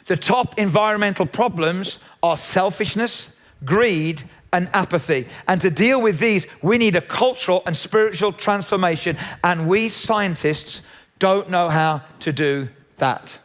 The 0.07 0.17
top 0.17 0.59
environmental 0.59 1.27
problems 1.27 1.99
are 2.23 2.37
selfishness, 2.37 3.33
greed, 3.65 4.23
and 4.53 4.71
apathy. 4.73 5.27
And 5.49 5.61
to 5.61 5.71
deal 5.71 6.01
with 6.01 6.19
these, 6.19 6.47
we 6.63 6.79
need 6.79 6.95
a 6.95 7.01
cultural 7.01 7.63
and 7.67 7.77
spiritual 7.77 8.33
transformation. 8.33 9.17
And 9.43 9.69
we 9.69 9.89
scientists 9.89 10.83
don't 11.19 11.51
know 11.51 11.69
how 11.69 12.03
to 12.21 12.33
do 12.33 12.69
that. 12.99 13.39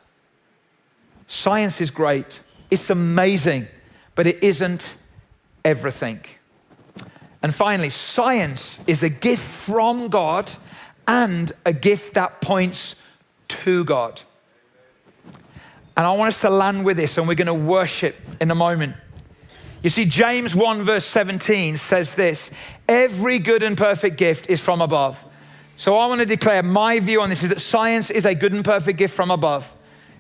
Science 1.28 1.82
is 1.82 1.90
great. 1.90 2.42
It's 2.72 2.90
amazing, 2.90 3.68
but 4.16 4.26
it 4.26 4.42
isn't 4.44 4.96
everything. 5.64 6.22
And 7.44 7.54
finally, 7.54 7.90
science 7.90 8.80
is 8.88 9.04
a 9.04 9.10
gift 9.10 9.44
from 9.44 10.08
God 10.08 10.52
and 11.08 11.52
a 11.66 11.74
gift 11.74 12.14
that 12.14 12.40
points 12.42 12.96
to 13.50 13.84
God. 13.84 14.22
And 15.98 16.08
I 16.08 16.14
want 16.14 16.30
us 16.30 16.42
to 16.42 16.50
land 16.50 16.86
with 16.86 16.98
this, 16.98 17.18
and 17.18 17.28
we're 17.28 17.36
going 17.36 17.48
to 17.48 17.54
worship 17.54 18.16
in 18.40 18.50
a 18.50 18.56
moment. 18.56 18.96
You 19.84 19.90
see, 19.90 20.06
James 20.06 20.56
1, 20.56 20.84
verse 20.84 21.06
17 21.06 21.76
says 21.78 22.16
this 22.16 22.52
Every 22.88 23.40
good 23.40 23.64
and 23.64 23.78
perfect 23.78 24.18
gift 24.18 24.50
is 24.50 24.62
from 24.62 24.82
above. 24.82 25.24
So 25.76 25.98
I 25.98 26.06
want 26.06 26.20
to 26.20 26.26
declare 26.26 26.62
my 26.62 27.00
view 27.00 27.22
on 27.22 27.30
this 27.30 27.44
is 27.44 27.50
that 27.50 27.60
science 27.60 28.12
is 28.12 28.26
a 28.26 28.36
good 28.36 28.54
and 28.54 28.64
perfect 28.64 29.00
gift 29.00 29.16
from 29.16 29.32
above. 29.32 29.74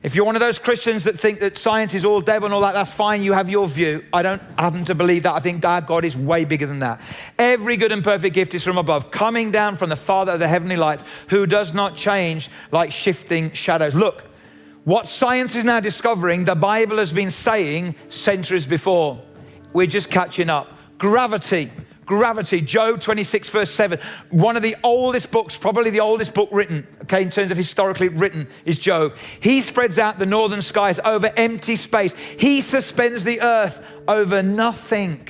If 0.03 0.15
you're 0.15 0.25
one 0.25 0.35
of 0.35 0.39
those 0.39 0.57
Christians 0.57 1.03
that 1.03 1.19
think 1.19 1.39
that 1.41 1.59
science 1.59 1.93
is 1.93 2.03
all 2.03 2.21
devil 2.21 2.47
and 2.47 2.55
all 2.55 2.61
that, 2.61 2.73
that's 2.73 2.91
fine. 2.91 3.21
You 3.21 3.33
have 3.33 3.51
your 3.51 3.67
view. 3.67 4.03
I 4.11 4.23
don't 4.23 4.41
happen 4.57 4.83
to 4.85 4.95
believe 4.95 5.23
that. 5.23 5.33
I 5.35 5.39
think 5.39 5.63
our 5.63 5.79
God 5.79 6.03
is 6.05 6.17
way 6.17 6.43
bigger 6.43 6.65
than 6.65 6.79
that. 6.79 7.01
Every 7.37 7.77
good 7.77 7.91
and 7.91 8.03
perfect 8.03 8.33
gift 8.33 8.55
is 8.55 8.63
from 8.63 8.79
above, 8.79 9.11
coming 9.11 9.51
down 9.51 9.75
from 9.75 9.89
the 9.89 9.95
Father 9.95 10.31
of 10.31 10.39
the 10.39 10.47
heavenly 10.47 10.75
lights, 10.75 11.03
who 11.29 11.45
does 11.45 11.75
not 11.75 11.95
change 11.95 12.49
like 12.71 12.91
shifting 12.91 13.51
shadows. 13.51 13.93
Look, 13.93 14.23
what 14.85 15.07
science 15.07 15.55
is 15.55 15.63
now 15.63 15.79
discovering, 15.79 16.45
the 16.45 16.55
Bible 16.55 16.97
has 16.97 17.13
been 17.13 17.29
saying 17.29 17.93
centuries 18.09 18.65
before. 18.65 19.21
We're 19.71 19.85
just 19.85 20.09
catching 20.09 20.49
up. 20.49 20.67
Gravity 20.97 21.69
gravity. 22.11 22.59
Job 22.59 22.99
26, 22.99 23.49
verse 23.51 23.71
7. 23.71 23.97
One 24.31 24.57
of 24.57 24.63
the 24.63 24.75
oldest 24.83 25.31
books, 25.31 25.55
probably 25.55 25.91
the 25.91 26.01
oldest 26.01 26.33
book 26.33 26.49
written, 26.51 26.85
okay, 27.03 27.21
in 27.21 27.29
terms 27.29 27.51
of 27.51 27.57
historically 27.57 28.09
written, 28.09 28.49
is 28.65 28.77
Job. 28.77 29.15
He 29.39 29.61
spreads 29.61 29.97
out 29.97 30.19
the 30.19 30.25
northern 30.25 30.61
skies 30.61 30.99
over 31.05 31.31
empty 31.37 31.77
space, 31.77 32.13
he 32.37 32.59
suspends 32.59 33.23
the 33.23 33.41
earth 33.41 33.81
over 34.09 34.43
nothing. 34.43 35.25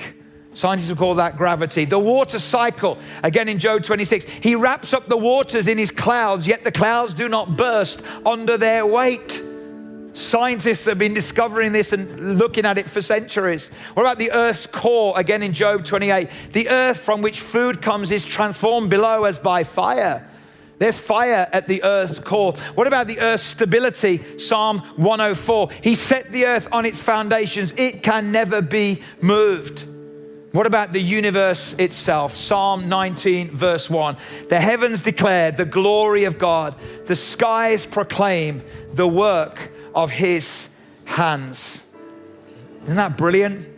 Scientists 0.54 0.88
would 0.88 0.98
call 0.98 1.14
that 1.14 1.36
gravity. 1.36 1.84
The 1.84 2.00
water 2.00 2.40
cycle, 2.40 2.98
again 3.22 3.48
in 3.48 3.60
Job 3.60 3.84
26, 3.84 4.24
he 4.24 4.56
wraps 4.56 4.92
up 4.92 5.08
the 5.08 5.16
waters 5.16 5.68
in 5.68 5.78
his 5.78 5.92
clouds, 5.92 6.48
yet 6.48 6.64
the 6.64 6.72
clouds 6.72 7.12
do 7.12 7.28
not 7.28 7.56
burst 7.56 8.02
under 8.26 8.58
their 8.58 8.84
weight. 8.84 9.40
Scientists 10.14 10.84
have 10.84 10.98
been 10.98 11.14
discovering 11.14 11.72
this 11.72 11.92
and 11.92 12.38
looking 12.38 12.66
at 12.66 12.76
it 12.76 12.88
for 12.88 13.00
centuries. 13.00 13.70
What 13.94 14.02
about 14.02 14.18
the 14.18 14.30
earth's 14.32 14.66
core? 14.66 15.18
Again 15.18 15.42
in 15.42 15.52
Job 15.52 15.84
28. 15.84 16.28
The 16.52 16.68
earth 16.68 16.98
from 16.98 17.22
which 17.22 17.40
food 17.40 17.80
comes 17.80 18.12
is 18.12 18.24
transformed 18.24 18.90
below 18.90 19.24
as 19.24 19.38
by 19.38 19.64
fire. 19.64 20.28
There's 20.78 20.98
fire 20.98 21.48
at 21.52 21.68
the 21.68 21.82
earth's 21.84 22.18
core. 22.18 22.54
What 22.74 22.86
about 22.86 23.06
the 23.06 23.20
earth's 23.20 23.44
stability? 23.44 24.38
Psalm 24.38 24.80
104. 24.96 25.70
He 25.82 25.94
set 25.94 26.30
the 26.32 26.46
earth 26.46 26.68
on 26.72 26.84
its 26.84 27.00
foundations, 27.00 27.72
it 27.76 28.02
can 28.02 28.32
never 28.32 28.60
be 28.60 29.02
moved. 29.20 29.86
What 30.50 30.66
about 30.66 30.92
the 30.92 31.00
universe 31.00 31.74
itself? 31.78 32.36
Psalm 32.36 32.88
19, 32.88 33.52
verse 33.52 33.88
1. 33.88 34.16
The 34.50 34.60
heavens 34.60 35.00
declare 35.00 35.50
the 35.50 35.64
glory 35.64 36.24
of 36.24 36.38
God, 36.38 36.74
the 37.06 37.16
skies 37.16 37.86
proclaim 37.86 38.62
the 38.92 39.08
work 39.08 39.70
of 39.94 40.10
his 40.10 40.68
hands. 41.04 41.82
Isn't 42.84 42.96
that 42.96 43.16
brilliant? 43.16 43.68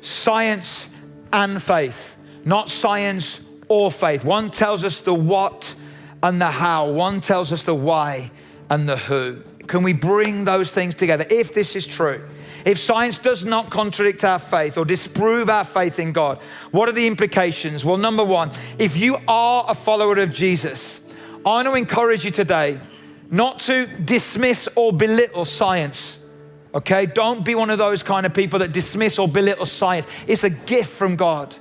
Science 0.00 0.88
and 1.32 1.62
faith, 1.62 2.16
not 2.44 2.68
science 2.68 3.40
or 3.68 3.90
faith. 3.90 4.24
One 4.24 4.50
tells 4.50 4.84
us 4.84 5.00
the 5.00 5.14
what 5.14 5.74
and 6.22 6.40
the 6.40 6.50
how, 6.50 6.90
one 6.90 7.20
tells 7.20 7.52
us 7.52 7.64
the 7.64 7.74
why 7.74 8.30
and 8.70 8.88
the 8.88 8.96
who. 8.96 9.42
Can 9.66 9.82
we 9.82 9.92
bring 9.92 10.44
those 10.44 10.70
things 10.70 10.94
together? 10.94 11.26
If 11.30 11.54
this 11.54 11.74
is 11.74 11.86
true, 11.86 12.22
if 12.64 12.78
science 12.78 13.18
does 13.18 13.44
not 13.44 13.70
contradict 13.70 14.24
our 14.24 14.38
faith 14.38 14.78
or 14.78 14.84
disprove 14.84 15.50
our 15.50 15.64
faith 15.64 15.98
in 15.98 16.12
God, 16.12 16.38
what 16.70 16.88
are 16.88 16.92
the 16.92 17.06
implications? 17.06 17.84
Well, 17.84 17.96
number 17.98 18.24
one, 18.24 18.50
if 18.78 18.96
you 18.96 19.18
are 19.28 19.64
a 19.68 19.74
follower 19.74 20.18
of 20.18 20.32
Jesus, 20.32 21.00
I 21.44 21.48
want 21.48 21.68
to 21.68 21.74
encourage 21.74 22.24
you 22.24 22.30
today 22.30 22.80
not 23.30 23.60
to 23.60 23.86
dismiss 23.86 24.68
or 24.74 24.92
belittle 24.92 25.44
science. 25.44 26.18
Okay? 26.74 27.06
Don't 27.06 27.44
be 27.44 27.54
one 27.54 27.70
of 27.70 27.78
those 27.78 28.02
kind 28.02 28.26
of 28.26 28.34
people 28.34 28.58
that 28.60 28.72
dismiss 28.72 29.18
or 29.18 29.28
belittle 29.28 29.66
science. 29.66 30.06
It's 30.26 30.44
a 30.44 30.50
gift 30.50 30.90
from 30.90 31.16
God. 31.16 31.56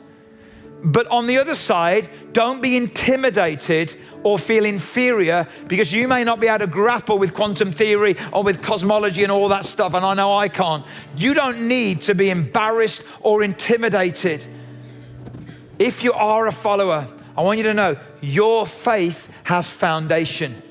But 0.84 1.08
on 1.08 1.28
the 1.28 1.38
other 1.38 1.56
side, 1.56 2.10
don't 2.34 2.62
be 2.62 2.76
intimidated 2.76 3.96
or 4.24 4.38
feel 4.38 4.66
inferior 4.66 5.48
because 5.68 5.94
you 5.94 6.08
may 6.10 6.26
not 6.26 6.42
be 6.42 6.48
able 6.48 6.60
to 6.60 6.68
grapple 6.68 7.18
with 7.18 7.34
quantum 7.34 7.72
theory 7.72 8.18
or 8.34 8.44
with 8.44 8.62
cosmology 8.62 9.24
and 9.24 9.32
all 9.32 9.48
that 9.50 9.64
stuff. 9.64 9.94
And 9.94 10.06
I 10.06 10.14
know 10.14 10.34
I 10.34 10.50
can't. 10.50 10.86
You 11.16 11.34
don't 11.34 11.68
need 11.68 12.02
to 12.04 12.16
be 12.16 12.30
embarrassed 12.30 13.04
or 13.22 13.44
intimidated. 13.44 14.46
If 15.80 16.04
you 16.04 16.12
are 16.14 16.48
a 16.48 16.52
follower, 16.52 17.08
I 17.38 17.42
want 17.44 17.58
you 17.58 17.64
to 17.64 17.74
know 17.74 17.98
your 18.22 18.68
faith 18.68 19.30
has 19.44 19.70
foundation. 19.70 20.62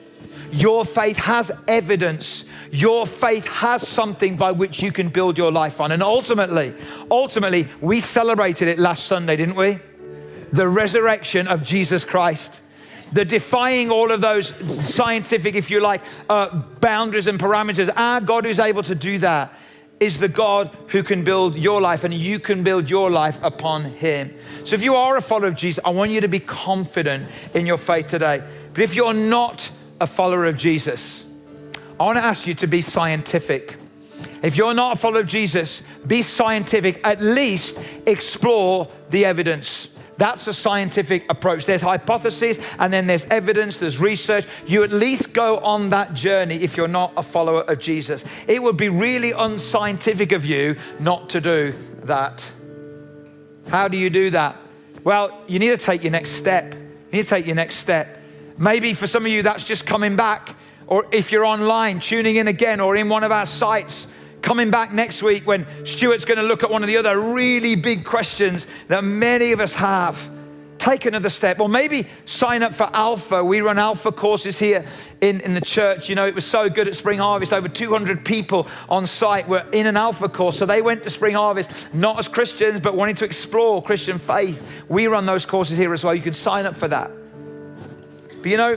Your 0.53 0.85
faith 0.85 1.17
has 1.17 1.51
evidence. 1.67 2.45
Your 2.71 3.07
faith 3.07 3.47
has 3.47 3.87
something 3.87 4.37
by 4.37 4.53
which 4.53 4.83
you 4.83 4.93
can 4.93 5.09
build 5.09 5.37
your 5.37 5.51
life 5.51 5.81
on. 5.81 5.93
And 5.93 6.03
ultimately, 6.03 6.75
ultimately, 7.11 7.69
we 7.81 8.01
celebrated 8.01 8.69
it 8.69 8.79
last 8.79 9.07
Sunday, 9.07 9.37
didn't 9.37 9.57
we? 9.57 9.79
The 10.53 10.69
resurrection 10.69 11.49
of 11.49 11.65
Jesus 11.65 12.05
Christ 12.05 12.61
the 13.13 13.25
defying 13.25 13.91
all 13.91 14.11
of 14.11 14.21
those 14.21 14.55
scientific, 14.83 15.55
if 15.55 15.71
you 15.71 15.81
like, 15.81 16.01
uh, 16.29 16.49
boundaries 16.81 17.27
and 17.27 17.39
parameters. 17.39 17.91
Our 17.95 18.21
God 18.21 18.47
who's 18.47 18.59
able 18.59 18.83
to 18.85 18.95
do 18.95 19.19
that 19.19 19.53
is 20.01 20.19
the 20.19 20.29
God 20.29 20.77
who 20.89 21.03
can 21.03 21.23
build 21.23 21.55
your 21.55 21.81
life, 21.81 22.03
and 22.05 22.13
you 22.13 22.41
can 22.41 22.65
build 22.65 22.91
your 22.91 23.11
life 23.11 23.39
upon 23.43 23.85
Him. 23.85 24.35
So, 24.65 24.75
if 24.75 24.83
you 24.83 24.95
are 24.95 25.17
a 25.17 25.23
follower 25.23 25.49
of 25.49 25.55
Jesus, 25.55 25.85
I 25.85 25.91
want 25.91 26.11
you 26.11 26.21
to 26.23 26.29
be 26.29 26.41
confident 26.41 27.29
in 27.55 27.67
your 27.67 27.77
faith 27.77 28.09
today. 28.09 28.43
But 28.73 28.83
if 28.83 28.95
you're 28.95 29.15
not 29.15 29.71
a 30.03 30.07
follower 30.07 30.47
of 30.47 30.57
Jesus, 30.57 31.25
I 31.99 32.05
want 32.05 32.19
to 32.19 32.25
ask 32.25 32.47
you 32.47 32.55
to 32.55 32.67
be 32.67 32.83
scientific. 32.83 33.77
If 34.43 34.57
you're 34.57 34.75
not 34.75 34.97
a 34.97 34.99
follower 34.99 35.21
of 35.21 35.29
Jesus, 35.29 35.83
be 36.07 36.23
scientific. 36.23 37.01
At 37.05 37.21
least 37.21 37.79
explore 38.07 38.91
the 39.11 39.25
evidence. 39.25 39.89
That's 40.17 40.47
a 40.49 40.53
scientific 40.53 41.31
approach. 41.31 41.67
There's 41.67 41.81
hypotheses 41.81 42.59
and 42.79 42.93
then 42.93 43.07
there's 43.07 43.25
evidence, 43.27 43.79
there's 43.79 43.99
research. 43.99 44.45
You 44.67 44.83
at 44.83 44.91
least 44.91 45.33
go 45.33 45.59
on 45.59 45.91
that 45.91 46.15
journey 46.15 46.57
if 46.57 46.77
you're 46.77 46.89
not 46.89 47.13
a 47.17 47.23
follower 47.23 47.63
of 47.63 47.79
Jesus. 47.79 48.25
It 48.49 48.63
would 48.63 48.77
be 48.77 48.89
really 48.89 49.31
unscientific 49.31 50.33
of 50.33 50.45
you 50.45 50.77
not 50.99 51.31
to 51.31 51.41
do 51.41 51.75
that. 52.05 52.53
How 53.69 53.89
do 53.89 53.97
you 53.97 54.11
do 54.11 54.31
that? 54.31 54.57
Well, 55.05 55.43
you 55.47 55.59
need 55.59 55.71
to 55.71 55.77
take 55.77 56.03
your 56.03 56.13
next 56.13 56.33
step. 56.33 56.75
You 56.75 57.19
need 57.19 57.23
to 57.23 57.29
take 57.29 57.47
your 57.47 57.57
next 57.57 57.77
step. 57.77 58.22
Maybe 58.63 58.95
for 58.95 59.09
some 59.09 59.27
of 59.27 59.33
you, 59.33 59.43
that's 59.43 59.65
just 59.65 59.85
coming 59.87 60.15
back. 60.15 60.55
Or 60.87 61.05
if 61.11 61.33
you're 61.33 61.45
online, 61.45 61.99
tuning 61.99 62.37
in 62.37 62.47
again, 62.47 62.79
or 62.79 62.95
in 62.95 63.09
one 63.09 63.25
of 63.25 63.33
our 63.33 63.45
sites, 63.45 64.07
coming 64.41 64.71
back 64.71 64.93
next 64.93 65.21
week 65.21 65.49
when 65.49 65.67
Stuart's 65.85 66.25
going 66.25 66.39
to 66.39 66.45
look 66.45 66.63
at 66.63 66.71
one 66.71 66.85
of 66.85 66.87
the 66.87 66.97
other 66.97 67.21
really 67.21 67.75
big 67.75 68.05
questions 68.05 68.69
that 68.87 69.03
many 69.03 69.51
of 69.51 69.59
us 69.59 69.75
have. 69.75 70.31
Take 70.79 71.07
another 71.07 71.29
step, 71.29 71.59
or 71.59 71.69
maybe 71.69 72.07
sign 72.25 72.63
up 72.63 72.73
for 72.73 72.89
Alpha. 72.93 73.45
We 73.45 73.63
run 73.63 73.81
Alpha 73.81 74.13
courses 74.13 74.61
here 74.61 74.87
in, 75.21 75.41
in 75.41 75.55
the 75.55 75.61
church. 75.61 76.09
You 76.09 76.15
know, 76.15 76.27
it 76.27 76.35
was 76.37 76.45
so 76.45 76.71
good 76.71 76.87
at 76.87 76.95
Spring 76.95 77.19
Harvest. 77.19 77.53
Over 77.53 77.69
200 77.69 78.25
people 78.25 78.69
on 78.89 79.09
site 79.09 79.49
were 79.49 79.67
in 79.73 79.89
an 79.89 79.97
Alpha 79.97 80.29
course. 80.29 80.57
So 80.57 80.67
they 80.67 80.83
went 80.83 81.03
to 81.03 81.11
Spring 81.11 81.35
Harvest, 81.35 81.93
not 81.93 82.17
as 82.17 82.29
Christians, 82.29 82.79
but 82.79 82.95
wanting 82.95 83.17
to 83.17 83.25
explore 83.25 83.83
Christian 83.83 84.21
faith. 84.21 84.81
We 84.89 85.09
run 85.09 85.27
those 85.27 85.47
courses 85.47 85.79
here 85.79 85.93
as 85.93 86.05
well. 86.05 86.15
You 86.15 86.23
can 86.23 86.33
sign 86.33 86.65
up 86.65 86.77
for 86.77 86.87
that. 86.87 87.11
But 88.43 88.51
you 88.51 88.57
know, 88.57 88.77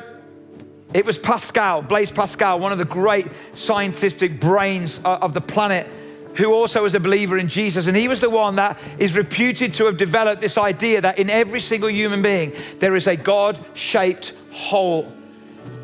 it 0.94 1.06
was 1.06 1.18
Pascal, 1.18 1.82
Blaise 1.82 2.12
Pascal, 2.12 2.60
one 2.60 2.72
of 2.72 2.78
the 2.78 2.86
great 2.86 3.28
scientific 3.54 4.40
brains 4.40 5.00
uh, 5.04 5.20
of 5.22 5.34
the 5.34 5.42
planet, 5.42 5.88
who 6.36 6.54
also 6.54 6.84
was 6.84 6.96
a 6.96 7.00
believer 7.00 7.38
in 7.38 7.48
Jesus. 7.48 7.88
And 7.88 7.98
he 7.98 8.08
was 8.08 8.20
the 8.20 8.30
one 8.30 8.56
that 8.58 8.78
is 9.00 9.18
reputed 9.18 9.74
to 9.76 9.86
have 9.86 9.98
developed 9.98 10.42
this 10.42 10.58
idea 10.58 11.02
that 11.02 11.18
in 11.18 11.30
every 11.30 11.60
single 11.60 11.90
human 11.90 12.22
being, 12.22 12.54
there 12.80 12.96
is 12.96 13.08
a 13.08 13.16
God 13.16 13.60
shaped 13.74 14.34
hole. 14.52 15.12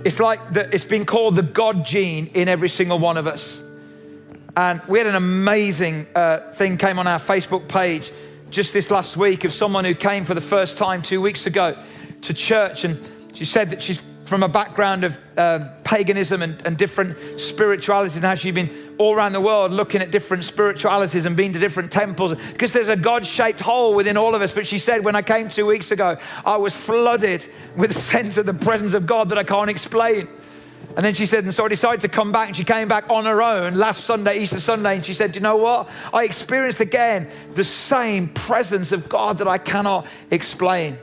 It's 0.06 0.20
like 0.20 0.54
the, 0.54 0.74
it's 0.74 0.86
been 0.86 1.06
called 1.06 1.36
the 1.36 1.44
God 1.44 1.86
gene 1.86 2.28
in 2.34 2.48
every 2.48 2.70
single 2.70 3.00
one 3.00 3.18
of 3.18 3.28
us. 3.28 3.64
And 4.56 4.82
we 4.88 4.98
had 4.98 5.08
an 5.08 5.16
amazing 5.16 6.08
uh, 6.14 6.52
thing 6.54 6.78
came 6.78 7.00
on 7.00 7.08
our 7.08 7.20
Facebook 7.20 7.68
page 7.68 8.12
just 8.50 8.74
this 8.74 8.92
last 8.92 9.16
week 9.16 9.46
of 9.46 9.54
someone 9.54 9.86
who 9.86 9.96
came 9.96 10.26
for 10.26 10.34
the 10.34 10.42
first 10.42 10.78
time 10.78 11.02
two 11.02 11.22
weeks 11.22 11.46
ago 11.46 11.78
to 12.22 12.34
church 12.34 12.84
and 12.84 13.00
she 13.34 13.46
said 13.46 13.70
that 13.72 13.82
she's 13.82 14.02
from 14.32 14.44
a 14.44 14.48
background 14.48 15.04
of 15.04 15.20
uh, 15.38 15.60
paganism 15.84 16.42
and, 16.42 16.66
and, 16.66 16.78
different 16.78 17.18
spiritualities, 17.38 18.24
and 18.24 18.40
she's 18.40 18.56
been 18.56 18.96
all 18.98 19.14
around 19.14 19.34
the 19.34 19.42
world 19.42 19.72
looking 19.72 20.02
at 20.02 20.10
different 20.10 20.46
spiritualities 20.46 21.26
and 21.26 21.36
been 21.36 21.52
to 21.52 21.60
different 21.60 21.92
temples 21.92 22.34
because 22.54 22.72
there's 22.72 22.88
a 22.88 22.96
God 22.96 23.26
shaped 23.26 23.60
hole 23.60 23.94
within 23.94 24.16
all 24.16 24.34
of 24.34 24.42
us. 24.42 24.54
But 24.54 24.66
she 24.66 24.78
said, 24.78 25.04
when 25.04 25.18
I 25.18 25.22
came 25.22 25.50
two 25.50 25.66
weeks 25.66 25.92
ago, 25.92 26.18
I 26.46 26.56
was 26.56 26.74
flooded 26.74 27.46
with 27.76 27.92
a 27.92 27.94
sense 28.12 28.38
of 28.38 28.46
the 28.46 28.54
presence 28.54 28.94
of 28.94 29.06
God 29.06 29.28
that 29.30 29.38
I 29.38 29.44
can't 29.44 29.70
explain. 29.70 30.30
And 30.96 31.06
then 31.06 31.14
she 31.14 31.26
said, 31.26 31.44
and 31.44 31.54
so 31.54 31.66
I 31.66 31.68
decided 31.68 32.00
to 32.00 32.08
come 32.08 32.32
back, 32.32 32.48
and 32.48 32.56
she 32.56 32.64
came 32.64 32.88
back 32.88 33.10
on 33.10 33.26
her 33.26 33.42
own 33.42 33.76
last 33.76 34.06
Sunday, 34.06 34.40
Easter 34.40 34.62
Sunday, 34.62 34.96
and 34.96 35.06
she 35.06 35.14
said, 35.14 35.36
you 35.36 35.42
know 35.42 35.58
what? 35.58 35.90
I 36.14 36.24
experienced 36.24 36.80
again 36.80 37.30
the 37.52 37.66
same 37.66 38.30
presence 38.30 38.94
of 38.94 39.10
God 39.10 39.40
that 39.40 39.48
I 39.50 39.58
cannot 39.58 40.08
explain. 40.32 40.98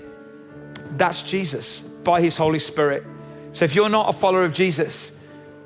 That's 0.96 1.22
Jesus 1.22 1.82
by 2.08 2.22
his 2.22 2.38
Holy 2.38 2.58
Spirit. 2.58 3.04
So 3.52 3.66
if 3.66 3.74
you're 3.74 3.90
not 3.90 4.08
a 4.08 4.14
follower 4.14 4.46
of 4.46 4.54
Jesus, 4.54 5.12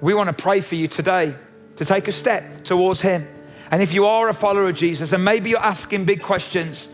we 0.01 0.13
want 0.13 0.29
to 0.29 0.33
pray 0.33 0.61
for 0.61 0.75
you 0.75 0.89
today 0.89 1.37
to 1.77 1.85
take 1.85 2.09
a 2.09 2.13
step 2.13 2.63
towards 2.63 3.01
Him. 3.01 3.25
And 3.71 3.81
if 3.81 3.95
you 3.95 4.07
are 4.07 4.29
a 4.29 4.35
follower 4.35 4.69
of 4.69 4.75
Jesus 4.75 5.13
and 5.13 5.25
maybe 5.25 5.51
you're 5.51 5.61
asking 5.61 6.05
big 6.05 6.21
questions, 6.21 6.89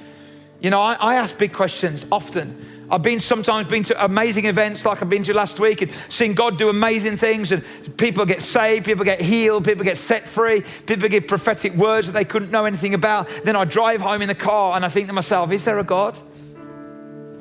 you 0.61 0.68
know, 0.68 0.82
I, 0.82 0.92
I 1.00 1.14
ask 1.14 1.38
big 1.38 1.54
questions 1.54 2.04
often. 2.12 2.87
I've 2.90 3.02
been 3.02 3.20
sometimes 3.20 3.68
been 3.68 3.84
to 3.84 4.04
amazing 4.04 4.44
events 4.44 4.84
like 4.84 5.00
I've 5.00 5.08
been 5.08 5.24
to 5.24 5.32
last 5.32 5.58
week 5.58 5.80
and 5.80 5.90
seen 6.11 6.34
God 6.34 6.58
do 6.58 6.68
amazing 6.68 7.16
things 7.16 7.50
and 7.50 7.64
people 7.96 8.26
get 8.26 8.42
saved, 8.42 8.84
people 8.84 9.06
get 9.06 9.18
healed, 9.18 9.64
people 9.64 9.82
get 9.82 9.96
set 9.96 10.28
free, 10.28 10.62
people 10.84 11.08
give 11.08 11.26
prophetic 11.26 11.72
words 11.72 12.06
that 12.06 12.12
they 12.12 12.26
couldn't 12.26 12.50
know 12.50 12.66
anything 12.66 12.92
about. 12.92 13.30
Then 13.44 13.56
I 13.56 13.64
drive 13.64 14.02
home 14.02 14.20
in 14.20 14.28
the 14.28 14.34
car 14.34 14.76
and 14.76 14.84
I 14.84 14.90
think 14.90 15.06
to 15.06 15.14
myself, 15.14 15.50
is 15.52 15.64
there 15.64 15.78
a 15.78 15.84
God? 15.84 16.18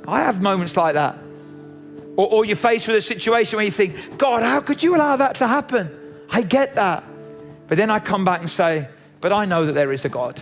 I 0.08 0.22
have 0.22 0.41
moments 0.41 0.78
like 0.78 0.93
that. 0.93 1.27
Or, 2.18 2.28
or 2.28 2.46
you're 2.46 2.58
faced 2.58 2.88
with 2.88 2.98
a 2.98 3.02
situation 3.02 3.56
where 3.56 3.66
you 3.66 3.72
think, 3.72 4.18
God, 4.18 4.44
how 4.44 4.60
could 4.60 4.84
you 4.84 4.96
allow 4.96 5.16
that 5.16 5.36
to 5.36 5.48
happen? 5.48 5.90
I 6.30 6.42
get 6.42 6.76
that. 6.76 7.06
But 7.70 7.78
then 7.78 7.90
I 7.90 8.00
come 8.00 8.26
back 8.26 8.42
and 8.42 8.50
say, 8.50 8.90
but 9.22 9.32
I 9.32 9.46
know 9.46 9.66
that 9.66 9.72
there 9.72 9.94
is 9.94 10.04
a 10.04 10.10
God. 10.10 10.42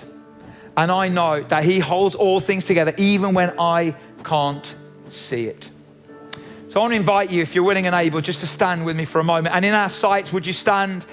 And 0.78 0.92
I 0.92 1.10
know 1.10 1.44
that 1.44 1.64
He 1.64 1.80
holds 1.80 2.16
all 2.16 2.40
things 2.40 2.66
together, 2.66 2.94
even 2.98 3.34
when 3.34 3.60
I 3.60 3.96
can't 4.24 4.74
see 5.10 5.46
it. 5.46 5.70
So 6.70 6.80
I 6.80 6.84
want 6.84 6.92
to 6.92 6.98
invite 6.98 7.32
you, 7.32 7.42
if 7.42 7.56
you're 7.56 7.64
willing 7.64 7.86
and 7.86 7.96
able, 7.96 8.20
just 8.20 8.40
to 8.42 8.48
stand 8.48 8.86
with 8.86 8.98
me 8.98 9.06
for 9.06 9.20
a 9.20 9.24
moment. 9.24 9.56
And 9.56 9.64
in 9.64 9.74
our 9.74 9.88
sites, 9.88 10.34
would 10.34 10.46
you 10.46 10.54
stand 10.54 11.06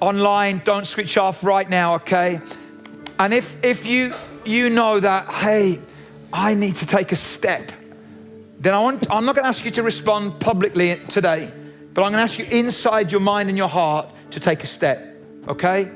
online? 0.00 0.62
Don't 0.64 0.86
switch 0.86 1.18
off 1.18 1.44
right 1.44 1.68
now, 1.68 1.96
okay? 1.96 2.40
And 3.18 3.34
if, 3.34 3.62
if 3.62 3.84
you, 3.84 4.14
you 4.44 4.70
know 4.70 4.98
that, 4.98 5.28
hey, 5.28 5.80
I 6.32 6.54
need 6.54 6.76
to 6.76 6.86
take 6.86 7.12
a 7.12 7.16
step, 7.16 7.70
then 8.62 8.74
I 8.74 8.78
want, 8.78 9.04
I'm 9.10 9.24
not 9.24 9.34
going 9.34 9.42
to 9.42 9.48
ask 9.48 9.64
you 9.64 9.72
to 9.72 9.82
respond 9.82 10.38
publicly 10.38 10.96
today, 11.08 11.50
but 11.92 12.04
I'm 12.04 12.12
going 12.12 12.24
to 12.24 12.32
ask 12.32 12.38
you 12.38 12.44
inside 12.44 13.10
your 13.10 13.20
mind 13.20 13.48
and 13.48 13.58
your 13.58 13.68
heart 13.68 14.08
to 14.30 14.38
take 14.38 14.62
a 14.62 14.68
step, 14.68 15.16
okay? 15.48 15.90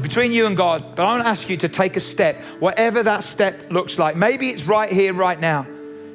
Between 0.00 0.32
you 0.32 0.46
and 0.46 0.56
God, 0.56 0.96
but 0.96 1.04
I 1.04 1.12
want 1.12 1.24
to 1.24 1.28
ask 1.28 1.50
you 1.50 1.58
to 1.58 1.68
take 1.68 1.96
a 1.96 2.00
step, 2.00 2.36
whatever 2.60 3.02
that 3.02 3.22
step 3.24 3.70
looks 3.70 3.98
like. 3.98 4.16
Maybe 4.16 4.48
it's 4.48 4.64
right 4.66 4.90
here, 4.90 5.12
right 5.12 5.38
now. 5.38 5.66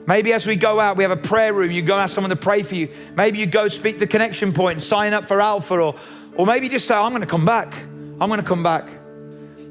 Maybe 0.07 0.33
as 0.33 0.47
we 0.47 0.55
go 0.55 0.79
out, 0.79 0.97
we 0.97 1.03
have 1.03 1.11
a 1.11 1.15
prayer 1.15 1.53
room, 1.53 1.69
you 1.69 1.83
go 1.83 1.95
ask 1.95 2.15
someone 2.15 2.31
to 2.31 2.35
pray 2.35 2.63
for 2.63 2.73
you. 2.73 2.89
Maybe 3.15 3.37
you 3.37 3.45
go 3.45 3.67
speak 3.67 3.99
the 3.99 4.07
connection 4.07 4.53
point 4.53 4.77
and 4.77 4.83
sign 4.83 5.13
up 5.13 5.25
for 5.25 5.39
Alpha, 5.39 5.75
or, 5.75 5.95
or 6.35 6.47
maybe 6.47 6.69
just 6.69 6.87
say, 6.87 6.95
I'm 6.95 7.11
going 7.11 7.21
to 7.21 7.27
come 7.27 7.45
back. 7.45 7.71
I'm 8.19 8.29
going 8.29 8.41
to 8.41 8.47
come 8.47 8.63
back. 8.63 8.89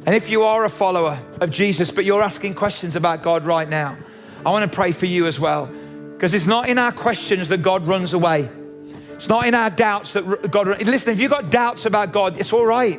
And 0.06 0.14
if 0.14 0.30
you 0.30 0.44
are 0.44 0.64
a 0.64 0.70
follower 0.70 1.18
of 1.40 1.50
Jesus, 1.50 1.90
but 1.90 2.04
you're 2.04 2.22
asking 2.22 2.54
questions 2.54 2.94
about 2.94 3.24
God 3.24 3.44
right 3.44 3.68
now, 3.68 3.98
I 4.44 4.50
want 4.50 4.70
to 4.70 4.72
pray 4.72 4.92
for 4.92 5.06
you 5.06 5.26
as 5.26 5.40
well. 5.40 5.68
Because 6.16 6.32
it's 6.32 6.46
not 6.46 6.68
in 6.68 6.78
our 6.78 6.92
questions 6.92 7.48
that 7.50 7.58
God 7.58 7.86
runs 7.86 8.14
away. 8.14 8.48
It's 9.12 9.28
not 9.28 9.46
in 9.46 9.54
our 9.54 9.70
doubts 9.70 10.14
that 10.14 10.50
God. 10.50 10.82
Listen, 10.82 11.12
if 11.12 11.20
you've 11.20 11.30
got 11.30 11.50
doubts 11.50 11.84
about 11.84 12.10
God, 12.12 12.40
it's 12.40 12.52
all 12.52 12.64
right. 12.64 12.98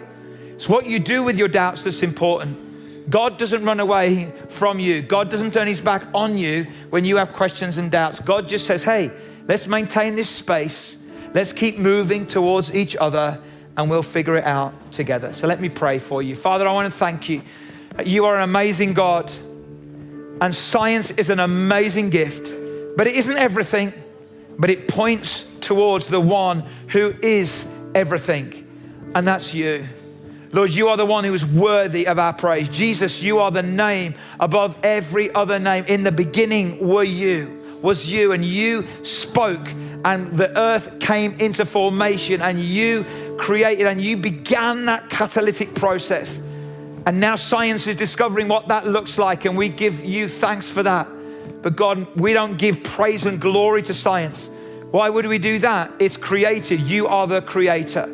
It's 0.56 0.70
what 0.70 0.86
you 0.86 1.00
do 1.00 1.24
with 1.24 1.38
your 1.38 1.48
doubts 1.48 1.84
that's 1.84 2.04
important. 2.04 3.10
God 3.10 3.38
doesn't 3.38 3.64
run 3.64 3.80
away 3.80 4.32
from 4.50 4.80
you. 4.80 5.02
God 5.02 5.30
doesn't 5.30 5.54
turn 5.54 5.68
his 5.68 5.82
back 5.82 6.04
on 6.14 6.38
you 6.38 6.66
when 6.90 7.06
you 7.06 7.18
have 7.18 7.34
questions 7.34 7.78
and 7.78 7.92
doubts. 7.92 8.20
God 8.20 8.48
just 8.48 8.66
says, 8.66 8.84
hey, 8.84 9.12
let's 9.46 9.66
maintain 9.68 10.16
this 10.16 10.30
space. 10.30 10.98
Let's 11.34 11.54
keep 11.54 11.78
moving 11.78 12.28
towards 12.28 12.74
each 12.74 12.96
other 12.96 13.40
and 13.78 13.90
we'll 13.90 14.04
figure 14.04 14.36
it 14.36 14.44
out 14.44 14.92
together. 14.92 15.34
So 15.34 15.48
let 15.48 15.62
me 15.62 15.70
pray 15.70 16.00
for 16.00 16.22
you. 16.22 16.36
Father, 16.36 16.68
I 16.68 16.74
want 16.74 16.92
to 16.92 16.98
thank 16.98 17.30
you. 17.30 17.42
You 18.04 18.26
are 18.26 18.36
an 18.36 18.44
amazing 18.44 18.94
God, 18.94 19.32
and 20.42 20.54
science 20.54 21.12
is 21.12 21.30
an 21.30 21.40
amazing 21.40 22.10
gift, 22.10 22.52
but 22.98 23.06
it 23.06 23.16
isn't 23.16 23.38
everything, 23.38 23.94
but 24.58 24.72
it 24.72 24.88
points 24.88 25.46
towards 25.62 26.08
the 26.08 26.20
one 26.20 26.64
who 26.88 27.14
is 27.22 27.66
everything, 27.94 28.68
and 29.14 29.28
that's 29.28 29.54
you. 29.54 29.88
Lord, 30.52 30.72
you 30.72 30.88
are 30.90 30.98
the 30.98 31.06
one 31.06 31.24
who 31.24 31.34
is 31.34 31.46
worthy 31.46 32.08
of 32.08 32.18
our 32.18 32.34
praise. 32.34 32.68
Jesus, 32.70 33.22
you 33.22 33.38
are 33.38 33.52
the 33.52 33.62
name 33.62 34.16
above 34.40 34.76
every 34.82 35.32
other 35.36 35.60
name. 35.60 35.86
In 35.88 36.02
the 36.02 36.12
beginning 36.12 36.88
were 36.88 37.04
you, 37.04 37.78
was 37.84 38.12
you, 38.12 38.32
and 38.32 38.44
you 38.44 38.88
spoke, 39.04 39.68
and 40.04 40.28
the 40.30 40.58
earth 40.58 41.00
came 41.00 41.34
into 41.40 41.66
formation, 41.66 42.42
and 42.42 42.60
you 42.60 43.06
created, 43.38 43.86
and 43.86 44.02
you 44.02 44.18
began 44.18 44.86
that 44.86 45.08
catalytic 45.12 45.76
process. 45.76 46.40
And 47.06 47.20
now 47.20 47.36
science 47.36 47.86
is 47.86 47.96
discovering 47.96 48.48
what 48.48 48.70
that 48.70 48.88
looks 48.88 49.20
like, 49.20 49.46
and 49.46 49.56
we 49.56 49.70
give 49.70 50.04
you 50.04 50.28
thanks 50.28 50.68
for 50.68 50.82
that. 50.82 51.08
But 51.62 51.76
God, 51.76 52.08
we 52.16 52.34
don't 52.34 52.58
give 52.58 52.84
praise 52.84 53.26
and 53.26 53.42
glory 53.42 53.82
to 53.84 53.94
science. 53.94 54.50
Why 54.92 55.10
would 55.10 55.26
we 55.26 55.38
do 55.38 55.60
that? 55.60 55.92
It's 56.00 56.18
created. 56.18 56.82
You 56.82 57.08
are 57.08 57.28
the 57.28 57.42
creator. 57.42 58.14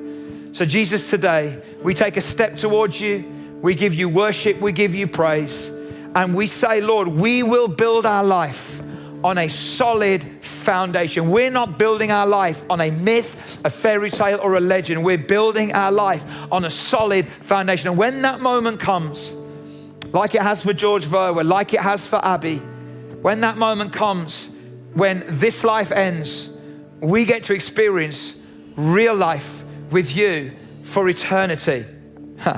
So, 0.54 0.66
Jesus, 0.66 1.10
today, 1.10 1.62
we 1.82 1.94
take 1.94 2.18
a 2.18 2.22
step 2.22 2.58
towards 2.58 3.00
you. 3.00 3.26
We 3.62 3.76
give 3.76 3.94
you 3.94 4.10
worship. 4.10 4.60
We 4.60 4.72
give 4.72 4.96
you 4.96 5.08
praise. 5.08 5.70
And 6.16 6.36
we 6.36 6.48
say, 6.48 6.82
Lord, 6.82 7.08
we 7.08 7.44
will 7.44 7.68
build 7.68 8.06
our 8.06 8.24
life 8.24 8.82
on 9.24 9.38
a 9.38 9.50
solid 9.50 10.24
foundation. 10.42 11.30
We're 11.30 11.52
not 11.52 11.78
building 11.78 12.12
our 12.12 12.28
life 12.28 12.64
on 12.70 12.82
a 12.82 12.92
myth, 12.92 13.60
a 13.64 13.70
fairy 13.70 14.10
tale, 14.10 14.40
or 14.42 14.56
a 14.56 14.60
legend. 14.60 15.04
We're 15.04 15.18
building 15.18 15.74
our 15.74 15.92
life 15.92 16.24
on 16.52 16.66
a 16.66 16.70
solid 16.70 17.26
foundation. 17.42 17.90
And 17.90 17.98
when 17.98 18.22
that 18.24 18.42
moment 18.42 18.80
comes, 18.80 19.34
like 20.12 20.36
it 20.36 20.42
has 20.42 20.64
for 20.64 20.74
George 20.74 21.06
Verwer, 21.06 21.44
like 21.44 21.74
it 21.74 21.80
has 21.80 22.06
for 22.06 22.24
Abby, 22.24 22.62
when 23.24 23.42
that 23.42 23.58
moment 23.58 23.92
comes, 23.92 24.50
when 24.94 25.24
this 25.28 25.64
life 25.64 25.92
ends, 25.92 26.50
we 27.00 27.26
get 27.26 27.44
to 27.44 27.54
experience 27.54 28.36
real 28.76 29.16
life 29.16 29.64
with 29.90 30.16
you 30.16 30.52
for 30.84 31.10
eternity. 31.10 31.86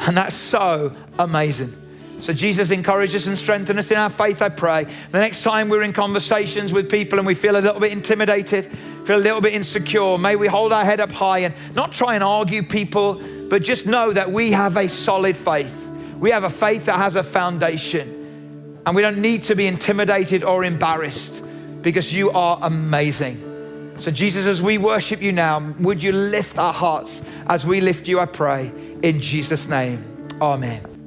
And 0.00 0.16
that's 0.16 0.36
so 0.36 0.94
amazing. 1.18 1.74
So, 2.20 2.32
Jesus, 2.32 2.70
encourage 2.70 3.16
us 3.16 3.26
and 3.26 3.36
strengthen 3.36 3.80
us 3.80 3.90
in 3.90 3.96
our 3.96 4.08
faith, 4.08 4.42
I 4.42 4.48
pray. 4.48 4.84
The 5.10 5.18
next 5.18 5.42
time 5.42 5.68
we're 5.68 5.82
in 5.82 5.92
conversations 5.92 6.72
with 6.72 6.88
people 6.88 7.18
and 7.18 7.26
we 7.26 7.34
feel 7.34 7.56
a 7.56 7.60
little 7.60 7.80
bit 7.80 7.90
intimidated, 7.90 8.66
feel 8.66 9.16
a 9.16 9.18
little 9.18 9.40
bit 9.40 9.54
insecure, 9.54 10.16
may 10.16 10.36
we 10.36 10.46
hold 10.46 10.72
our 10.72 10.84
head 10.84 11.00
up 11.00 11.10
high 11.10 11.40
and 11.40 11.54
not 11.74 11.90
try 11.90 12.14
and 12.14 12.22
argue 12.22 12.62
people, 12.62 13.20
but 13.48 13.64
just 13.64 13.86
know 13.86 14.12
that 14.12 14.30
we 14.30 14.52
have 14.52 14.76
a 14.76 14.88
solid 14.88 15.36
faith. 15.36 15.90
We 16.18 16.30
have 16.30 16.44
a 16.44 16.50
faith 16.50 16.84
that 16.84 16.96
has 16.96 17.16
a 17.16 17.24
foundation. 17.24 18.17
And 18.88 18.96
we 18.96 19.02
don't 19.02 19.18
need 19.18 19.42
to 19.42 19.54
be 19.54 19.66
intimidated 19.66 20.42
or 20.42 20.64
embarrassed 20.64 21.44
because 21.82 22.10
you 22.10 22.30
are 22.30 22.58
amazing. 22.62 23.94
So, 23.98 24.10
Jesus, 24.10 24.46
as 24.46 24.62
we 24.62 24.78
worship 24.78 25.20
you 25.20 25.30
now, 25.30 25.74
would 25.78 26.02
you 26.02 26.10
lift 26.12 26.56
our 26.56 26.72
hearts 26.72 27.20
as 27.48 27.66
we 27.66 27.82
lift 27.82 28.08
you, 28.08 28.18
I 28.18 28.24
pray, 28.24 28.72
in 29.02 29.20
Jesus' 29.20 29.68
name. 29.68 30.02
Amen. 30.40 30.97